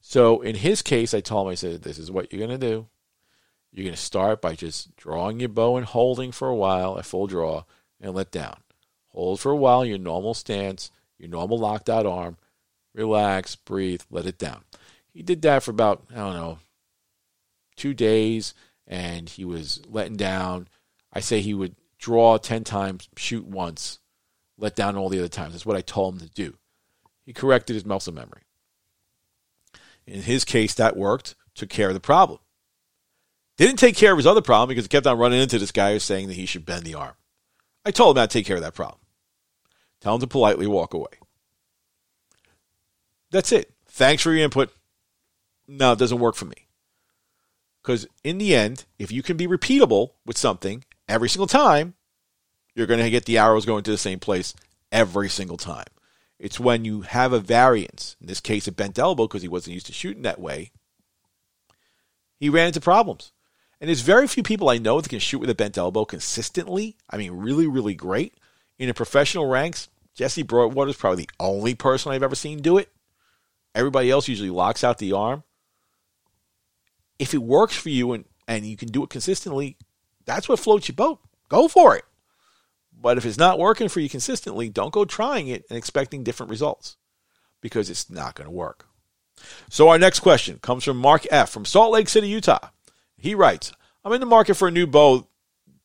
[0.00, 2.66] So in his case, I told him, I said, this is what you're going to
[2.66, 2.86] do.
[3.72, 7.04] You're going to start by just drawing your bow and holding for a while at
[7.04, 7.64] full draw
[8.00, 8.56] and let down.
[9.08, 12.38] Hold for a while, your normal stance, your normal locked out arm.
[12.94, 14.64] Relax, breathe, let it down.
[15.12, 16.58] He did that for about, I don't know,
[17.76, 18.54] two days,
[18.86, 20.68] and he was letting down
[21.12, 23.98] I say he would draw 10 times, shoot once,
[24.58, 25.52] let down all the other times.
[25.52, 26.54] That's what I told him to do.
[27.24, 28.42] He corrected his muscle memory.
[30.06, 32.40] In his case, that worked, took care of the problem.
[33.56, 35.92] Didn't take care of his other problem because he kept on running into this guy
[35.92, 37.14] who's saying that he should bend the arm.
[37.84, 39.00] I told him how to take care of that problem.
[40.00, 41.10] Tell him to politely walk away.
[43.30, 43.72] That's it.
[43.86, 44.72] Thanks for your input.
[45.66, 46.68] No, it doesn't work for me.
[47.82, 51.94] Because in the end, if you can be repeatable with something every single time,
[52.78, 54.54] you're going to get the arrows going to the same place
[54.92, 55.86] every single time.
[56.38, 59.74] It's when you have a variance, in this case, a bent elbow, because he wasn't
[59.74, 60.70] used to shooting that way,
[62.38, 63.32] he ran into problems.
[63.80, 66.96] And there's very few people I know that can shoot with a bent elbow consistently.
[67.10, 68.34] I mean, really, really great.
[68.78, 72.78] In the professional ranks, Jesse Broadwater is probably the only person I've ever seen do
[72.78, 72.90] it.
[73.74, 75.42] Everybody else usually locks out the arm.
[77.18, 79.76] If it works for you and, and you can do it consistently,
[80.24, 81.18] that's what floats your boat.
[81.48, 82.04] Go for it.
[83.00, 86.50] But if it's not working for you consistently, don't go trying it and expecting different
[86.50, 86.96] results
[87.60, 88.86] because it's not going to work.
[89.70, 91.50] So, our next question comes from Mark F.
[91.50, 92.70] from Salt Lake City, Utah.
[93.16, 93.72] He writes
[94.04, 95.28] I'm in the market for a new bow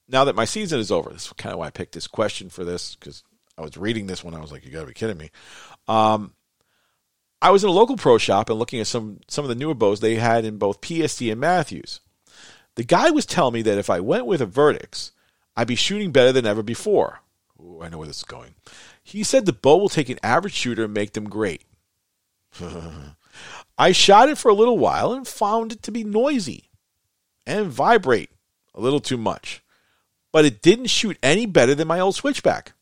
[0.07, 1.09] now that my season is over.
[1.09, 3.23] That's kind of why I picked this question for this because
[3.57, 5.29] I was reading this when I was like, you got to be kidding me.
[5.87, 6.33] Um,
[7.41, 9.73] I was in a local pro shop and looking at some some of the newer
[9.73, 11.99] bows they had in both PSE and Mathews.
[12.75, 15.11] The guy was telling me that if I went with a Vertix,
[15.55, 17.19] I'd be shooting better than ever before.
[17.59, 18.55] Ooh, I know where this is going.
[19.03, 21.63] He said the bow will take an average shooter and make them great.
[23.77, 26.69] I shot it for a little while and found it to be noisy
[27.45, 28.29] and vibrate
[28.73, 29.63] a little too much.
[30.31, 32.73] But it didn't shoot any better than my old switchback.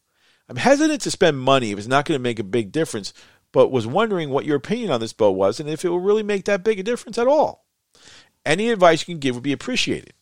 [0.47, 3.13] I'm hesitant to spend money if it's not going to make a big difference,
[3.51, 6.23] but was wondering what your opinion on this bow was and if it will really
[6.23, 7.65] make that big a difference at all.
[8.45, 10.13] Any advice you can give would be appreciated.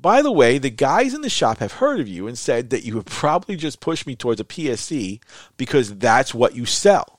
[0.00, 2.84] By the way, the guys in the shop have heard of you and said that
[2.84, 5.20] you would probably just push me towards a PSE
[5.56, 7.18] because that's what you sell.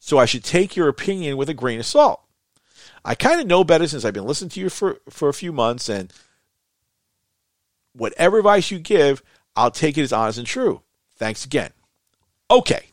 [0.00, 2.20] So I should take your opinion with a grain of salt.
[3.04, 5.52] I kind of know better since I've been listening to you for, for a few
[5.52, 6.12] months, and
[7.92, 9.22] whatever advice you give,
[9.54, 10.82] I'll take it as honest and true.
[11.16, 11.70] Thanks again.
[12.50, 12.86] Okay.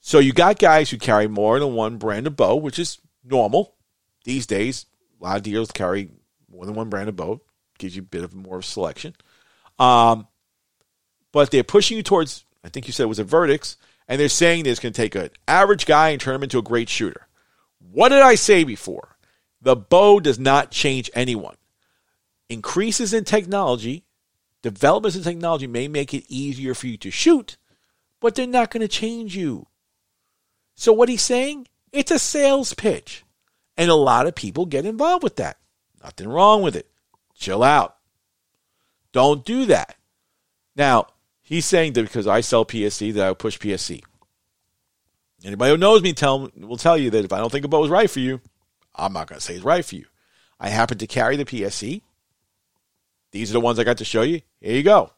[0.00, 3.76] So you got guys who carry more than one brand of bow, which is normal
[4.24, 4.86] these days.
[5.20, 6.10] A lot of dealers carry
[6.50, 7.42] more than one brand of bow
[7.78, 9.14] gives you a bit of more of selection.
[9.78, 10.26] Um,
[11.32, 13.76] but they're pushing you towards, I think you said it was a Vertix,
[14.08, 16.58] and they're saying that it's going to take an average guy and turn him into
[16.58, 17.26] a great shooter.
[17.92, 19.16] What did I say before?
[19.60, 21.56] The bow does not change anyone.
[22.48, 24.04] Increases in technology,
[24.62, 27.56] developments in technology may make it easier for you to shoot,
[28.20, 29.66] but they're not going to change you.
[30.74, 33.24] So, what he's saying, it's a sales pitch.
[33.76, 35.58] And a lot of people get involved with that.
[36.02, 36.90] Nothing wrong with it.
[37.38, 37.96] Chill out.
[39.12, 39.96] Don't do that.
[40.76, 41.06] Now,
[41.40, 44.02] he's saying that because I sell PSE that I push PSE.
[45.44, 47.84] Anybody who knows me tell, will tell you that if I don't think a bow
[47.84, 48.40] is right for you,
[48.94, 50.06] I'm not going to say it's right for you.
[50.58, 52.02] I happen to carry the PSE.
[53.30, 54.40] These are the ones I got to show you.
[54.60, 55.12] Here you go.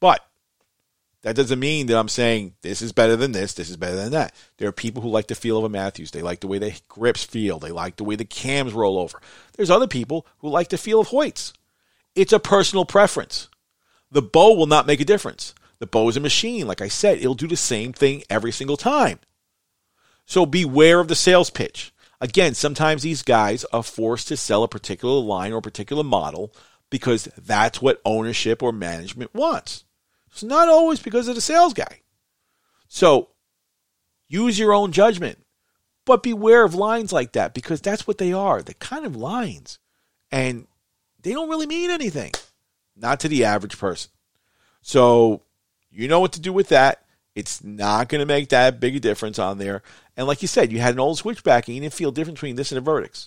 [0.00, 0.20] But
[1.22, 4.12] that doesn't mean that I'm saying this is better than this, this is better than
[4.12, 4.34] that.
[4.58, 6.12] There are people who like the feel of a Mathews.
[6.12, 7.58] They like the way the grips feel.
[7.58, 9.20] They like the way the cams roll over.
[9.56, 11.52] There's other people who like the feel of Hoyts.
[12.14, 13.48] It's a personal preference.
[14.10, 15.54] The bow will not make a difference.
[15.80, 16.66] The bow is a machine.
[16.66, 19.18] Like I said, it'll do the same thing every single time.
[20.26, 21.92] So beware of the sales pitch.
[22.20, 26.52] Again, sometimes these guys are forced to sell a particular line or a particular model
[26.90, 29.84] because that's what ownership or management wants.
[30.38, 32.02] It's not always because of the sales guy.
[32.86, 33.30] So
[34.28, 35.44] use your own judgment,
[36.04, 38.62] but beware of lines like that because that's what they are.
[38.62, 39.80] They're kind of lines.
[40.30, 40.68] And
[41.20, 42.30] they don't really mean anything,
[42.94, 44.12] not to the average person.
[44.80, 45.42] So
[45.90, 47.02] you know what to do with that.
[47.34, 49.82] It's not going to make that big a difference on there.
[50.16, 52.54] And like you said, you had an old switchback and you didn't feel different between
[52.54, 53.26] this and the Vertix.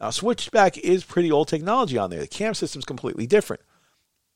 [0.00, 2.20] Now, switchback is pretty old technology on there.
[2.20, 3.62] The cam system's completely different.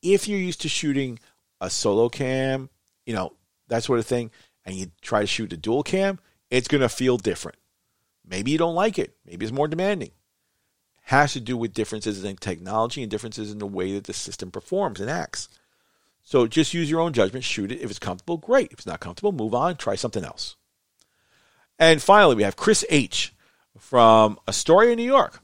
[0.01, 1.17] If you're used to shooting
[1.61, 2.69] a solo cam,
[3.05, 3.33] you know,
[3.67, 4.31] that sort of thing,
[4.65, 7.57] and you try to shoot a dual cam, it's going to feel different.
[8.27, 9.15] Maybe you don't like it.
[9.25, 10.11] Maybe it's more demanding.
[11.03, 14.51] Has to do with differences in technology and differences in the way that the system
[14.51, 15.49] performs and acts.
[16.21, 17.81] So just use your own judgment, shoot it.
[17.81, 18.71] If it's comfortable, great.
[18.71, 20.55] If it's not comfortable, move on, try something else.
[21.79, 23.33] And finally, we have Chris H.
[23.79, 25.41] from Astoria, New York.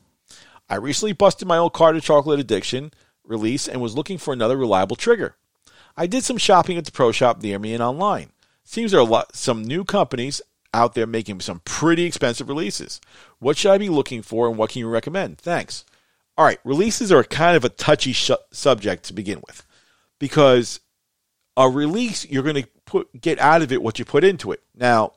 [0.70, 2.91] I recently busted my old Carter chocolate addiction
[3.24, 5.36] release and was looking for another reliable trigger.
[5.98, 8.32] I did some shopping at the pro shop near me and online.
[8.64, 10.41] Seems there are lot, some new companies
[10.74, 13.00] out there making some pretty expensive releases.
[13.39, 15.38] What should I be looking for and what can you recommend?
[15.38, 15.86] Thanks.
[16.38, 19.66] All right, releases are kind of a touchy sh- subject to begin with
[20.20, 20.82] because
[21.56, 24.62] a release you're going to put get out of it what you put into it.
[24.76, 25.14] Now,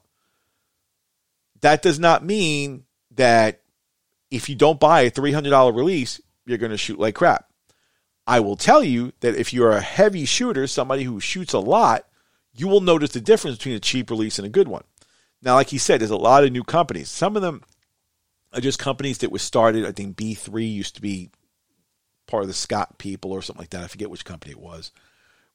[1.60, 2.84] that does not mean
[3.16, 3.60] that
[4.30, 7.47] if you don't buy a $300 release, you're going to shoot like crap.
[8.28, 12.06] I will tell you that if you're a heavy shooter, somebody who shoots a lot,
[12.52, 14.84] you will notice the difference between a cheap release and a good one.
[15.40, 17.08] Now, like he said, there's a lot of new companies.
[17.08, 17.62] Some of them
[18.52, 19.86] are just companies that were started.
[19.86, 21.30] I think B3 used to be
[22.26, 23.84] part of the Scott people or something like that.
[23.84, 24.92] I forget which company it was.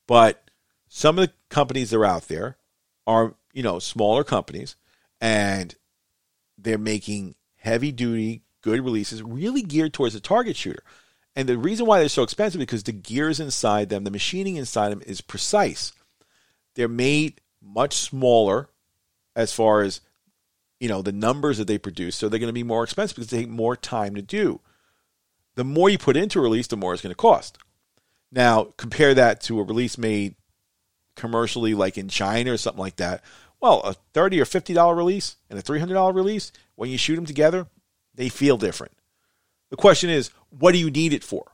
[0.07, 0.49] But
[0.89, 2.57] some of the companies that are out there
[3.05, 4.77] are, you know, smaller companies
[5.21, 5.75] and
[6.57, 10.83] they're making heavy duty, good releases, really geared towards a target shooter.
[11.35, 14.55] And the reason why they're so expensive is because the gears inside them, the machining
[14.55, 15.91] inside them is precise.
[16.75, 18.69] They're made much smaller
[19.35, 20.01] as far as
[20.79, 23.29] you know the numbers that they produce, so they're going to be more expensive because
[23.29, 24.59] they take more time to do.
[25.55, 27.57] The more you put into a release, the more it's going to cost.
[28.31, 30.35] Now, compare that to a release made
[31.15, 33.23] commercially, like in China or something like that.
[33.59, 36.97] Well, a thirty or fifty dollar release and a three hundred dollar release, when you
[36.97, 37.67] shoot them together,
[38.13, 38.93] they feel different.
[39.73, 41.51] The question is, what do you need it for?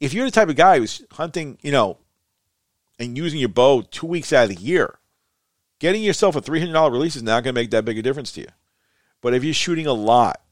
[0.00, 1.98] If you're the type of guy who's hunting, you know,
[2.98, 4.98] and using your bow two weeks out of the year,
[5.78, 8.40] getting yourself a $300 release is not going to make that big a difference to
[8.40, 8.48] you.
[9.20, 10.42] But if you're shooting a lot,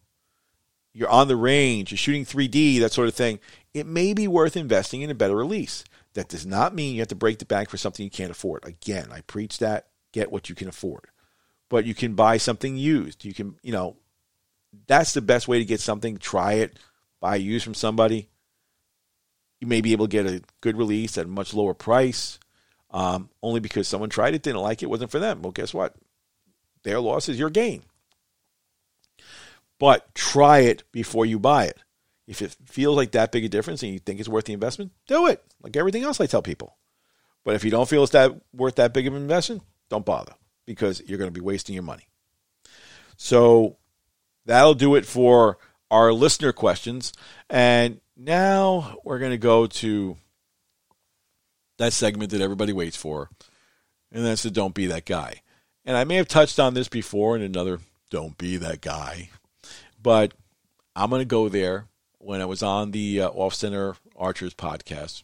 [0.92, 3.40] you're on the range, you're shooting 3D, that sort of thing,
[3.74, 5.82] it may be worth investing in a better release.
[6.14, 8.64] That does not mean you have to break the bank for something you can't afford.
[8.64, 9.88] Again, I preach that.
[10.12, 11.08] Get what you can afford.
[11.68, 13.24] but you can buy something used.
[13.24, 13.96] You can, you know,
[14.86, 16.16] that's the best way to get something.
[16.18, 16.78] Try it,
[17.20, 18.28] buy used from somebody.
[19.60, 22.38] You may be able to get a good release at a much lower price,
[22.90, 25.42] um, only because someone tried it, didn't like it, wasn't for them.
[25.42, 25.94] Well, guess what?
[26.82, 27.82] Their loss is your gain.
[29.78, 31.78] But try it before you buy it.
[32.26, 34.92] If it feels like that big a difference and you think it's worth the investment,
[35.06, 35.44] do it.
[35.62, 36.76] Like everything else I tell people.
[37.44, 40.32] But if you don't feel it's that worth that big of an investment, don't bother
[40.66, 42.08] because you're going to be wasting your money.
[43.16, 43.76] So
[44.46, 45.58] that'll do it for
[45.90, 47.12] our listener questions.
[47.50, 50.16] And now we're going to go to
[51.78, 53.28] that segment that everybody waits for,
[54.10, 55.42] and that's the Don't Be That Guy.
[55.84, 57.80] And I may have touched on this before in another
[58.10, 59.28] Don't Be That Guy,
[60.02, 60.32] but
[60.94, 61.86] I'm going to go there
[62.18, 65.22] when I was on the uh, Off Center Archers podcast.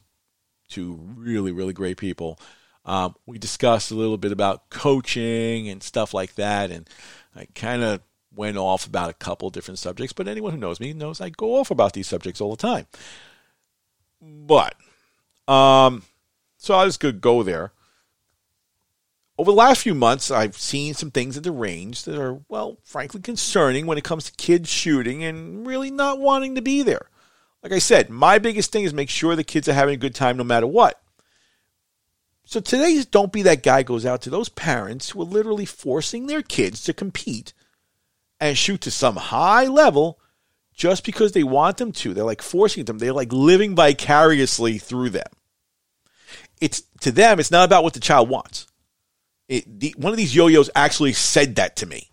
[0.68, 2.38] Two really, really great people.
[2.84, 6.88] Um, we discussed a little bit about coaching and stuff like that, and
[7.34, 8.02] I kind of
[8.34, 10.12] went off about a couple different subjects.
[10.12, 12.86] But anyone who knows me knows I go off about these subjects all the time.
[14.20, 14.74] But,
[15.48, 16.02] um,
[16.56, 17.72] so I was going to go there.
[19.38, 22.78] Over the last few months, I've seen some things at the range that are, well,
[22.84, 27.08] frankly concerning when it comes to kids shooting and really not wanting to be there.
[27.62, 30.14] Like I said, my biggest thing is make sure the kids are having a good
[30.14, 31.00] time no matter what.
[32.44, 36.26] So today's Don't Be That Guy goes out to those parents who are literally forcing
[36.26, 37.54] their kids to compete
[38.42, 40.18] and shoot to some high level
[40.74, 42.12] just because they want them to.
[42.12, 42.98] They're like forcing them.
[42.98, 45.30] They're like living vicariously through them.
[46.60, 48.66] It's to them, it's not about what the child wants.
[49.48, 52.10] It, the, one of these yo-yos actually said that to me.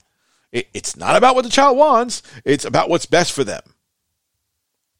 [0.51, 2.21] It, it's not about what the child wants.
[2.45, 3.61] It's about what's best for them.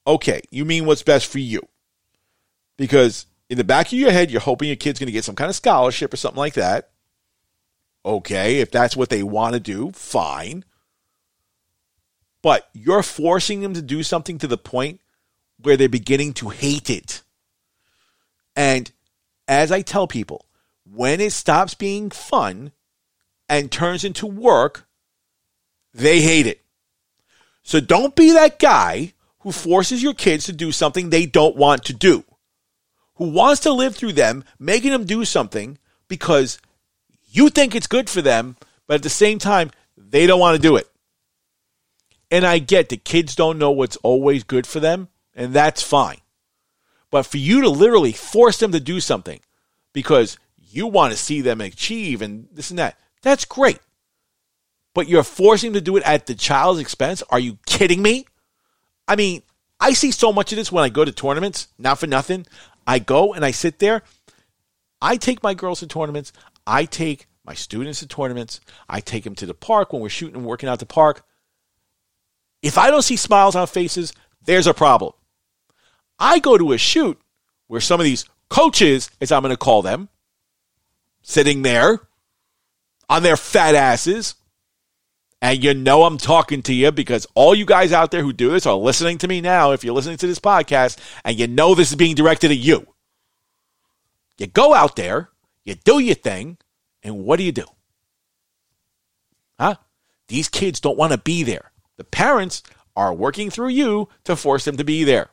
[0.07, 1.61] Okay, you mean what's best for you?
[2.75, 5.35] Because in the back of your head, you're hoping your kid's going to get some
[5.35, 6.89] kind of scholarship or something like that.
[8.03, 10.65] Okay, if that's what they want to do, fine.
[12.41, 15.01] But you're forcing them to do something to the point
[15.61, 17.21] where they're beginning to hate it.
[18.55, 18.91] And
[19.47, 20.45] as I tell people,
[20.89, 22.71] when it stops being fun
[23.47, 24.87] and turns into work,
[25.93, 26.61] they hate it.
[27.63, 31.83] So don't be that guy who forces your kids to do something they don't want
[31.85, 32.23] to do
[33.19, 35.77] who wants to live through them, making them do something
[36.07, 36.57] because
[37.29, 38.55] you think it's good for them,
[38.87, 40.89] but at the same time, they don't want to do it.
[42.31, 46.19] And I get that kids don't know what's always good for them, and that's fine.
[47.11, 49.39] But for you to literally force them to do something
[49.93, 53.79] because you want to see them achieve and this and that, that's great.
[54.93, 57.23] But you're forcing them to do it at the child's expense?
[57.29, 58.25] Are you kidding me?
[59.07, 59.41] I mean,
[59.79, 62.45] I see so much of this when I go to tournaments, not for nothing.
[62.85, 64.03] I go and I sit there.
[65.01, 66.33] I take my girls to tournaments.
[66.67, 68.59] I take my students to tournaments.
[68.87, 71.25] I take them to the park when we're shooting and working out the park.
[72.61, 75.13] If I don't see smiles on faces, there's a problem.
[76.19, 77.19] I go to a shoot
[77.67, 80.09] where some of these coaches, as I'm going to call them,
[81.21, 81.99] sitting there
[83.09, 84.35] on their fat asses.
[85.41, 88.51] And you know I'm talking to you because all you guys out there who do
[88.51, 89.71] this are listening to me now.
[89.71, 92.85] If you're listening to this podcast and you know this is being directed at you,
[94.37, 95.29] you go out there,
[95.63, 96.57] you do your thing,
[97.03, 97.65] and what do you do?
[99.57, 99.75] Huh?
[100.27, 101.71] These kids don't want to be there.
[101.99, 102.63] The parents
[102.95, 105.31] are working through you to force them to be there.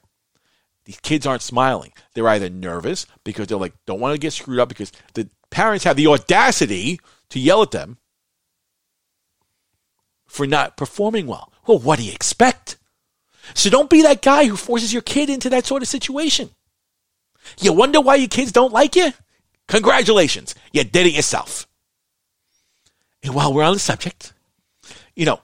[0.84, 1.92] These kids aren't smiling.
[2.12, 5.84] They're either nervous because they're like, don't want to get screwed up because the parents
[5.84, 6.98] have the audacity
[7.30, 7.98] to yell at them
[10.26, 11.52] for not performing well.
[11.68, 12.78] Well, what do you expect?
[13.54, 16.50] So don't be that guy who forces your kid into that sort of situation.
[17.60, 19.12] You wonder why your kids don't like you?
[19.68, 21.68] Congratulations, you did it yourself.
[23.22, 24.32] And while we're on the subject,
[25.14, 25.40] you know,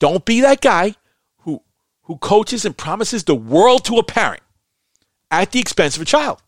[0.00, 0.96] don't be that guy
[1.38, 1.62] who
[2.02, 4.42] who coaches and promises the world to a parent
[5.30, 6.42] at the expense of a child.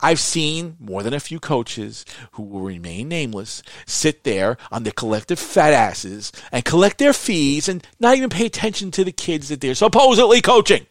[0.00, 4.92] I've seen more than a few coaches who will remain nameless sit there on their
[4.92, 9.48] collective fat asses and collect their fees and not even pay attention to the kids
[9.48, 10.86] that they're supposedly coaching.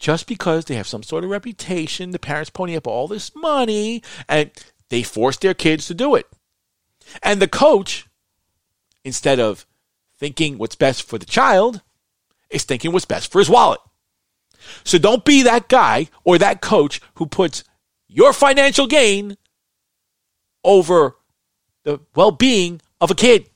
[0.00, 4.02] Just because they have some sort of reputation, the parents pony up all this money
[4.28, 4.50] and
[4.88, 6.26] they force their kids to do it.
[7.22, 8.06] And the coach,
[9.04, 9.66] instead of
[10.18, 11.82] thinking what's best for the child,
[12.50, 13.80] is thinking what's best for his wallet.
[14.84, 17.64] So don't be that guy or that coach who puts
[18.08, 19.36] your financial gain
[20.64, 21.16] over
[21.84, 23.48] the well being of a kid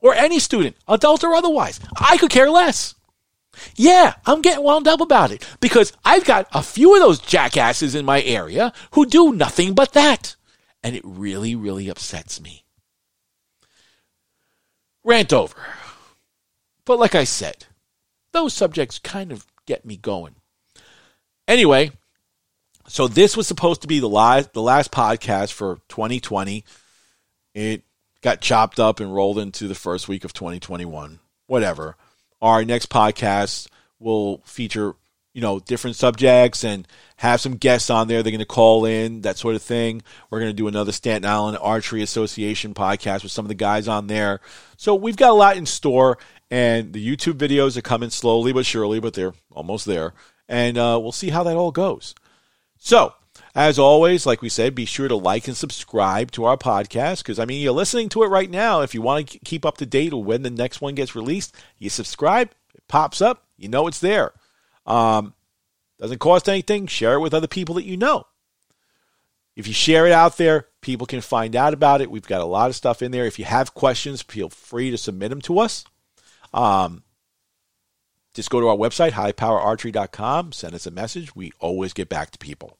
[0.00, 1.78] or any student, adult or otherwise.
[1.96, 2.94] I could care less.
[3.76, 7.94] Yeah, I'm getting wound up about it because I've got a few of those jackasses
[7.94, 10.36] in my area who do nothing but that.
[10.82, 12.64] And it really, really upsets me.
[15.04, 15.56] rant over.
[16.90, 17.66] But like I said,
[18.32, 20.34] those subjects kind of get me going.
[21.46, 21.92] Anyway,
[22.88, 26.64] so this was supposed to be the last the last podcast for 2020.
[27.54, 27.84] It
[28.22, 31.20] got chopped up and rolled into the first week of 2021.
[31.46, 31.94] Whatever.
[32.42, 33.68] Our next podcast
[34.00, 34.96] will feature,
[35.32, 36.88] you know, different subjects and
[37.18, 38.24] have some guests on there.
[38.24, 40.02] They're going to call in, that sort of thing.
[40.28, 43.86] We're going to do another Staten Island Archery Association podcast with some of the guys
[43.86, 44.40] on there.
[44.76, 46.18] So we've got a lot in store,
[46.50, 50.14] and the YouTube videos are coming slowly but surely, but they're almost there.
[50.48, 52.14] And uh, we'll see how that all goes.
[52.76, 53.14] So,
[53.54, 57.38] as always, like we said, be sure to like and subscribe to our podcast because,
[57.38, 58.80] I mean, you're listening to it right now.
[58.80, 61.88] If you want to keep up to date when the next one gets released, you
[61.88, 64.32] subscribe, it pops up, you know it's there.
[64.86, 65.34] Um,
[65.98, 66.86] doesn't cost anything.
[66.86, 68.26] Share it with other people that you know.
[69.54, 72.10] If you share it out there, people can find out about it.
[72.10, 73.26] We've got a lot of stuff in there.
[73.26, 75.84] If you have questions, feel free to submit them to us.
[76.52, 77.02] Um,
[78.34, 81.34] just go to our website, highpowerarchery.com, send us a message.
[81.34, 82.78] We always get back to people.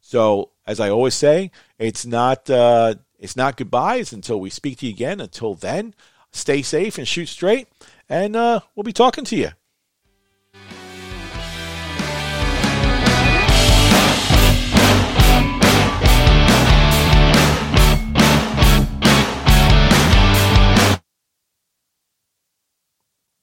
[0.00, 4.86] So, as I always say, it's not uh, it's not goodbyes until we speak to
[4.86, 5.20] you again.
[5.20, 5.94] Until then,
[6.30, 7.68] stay safe and shoot straight,
[8.08, 9.50] and uh, we'll be talking to you.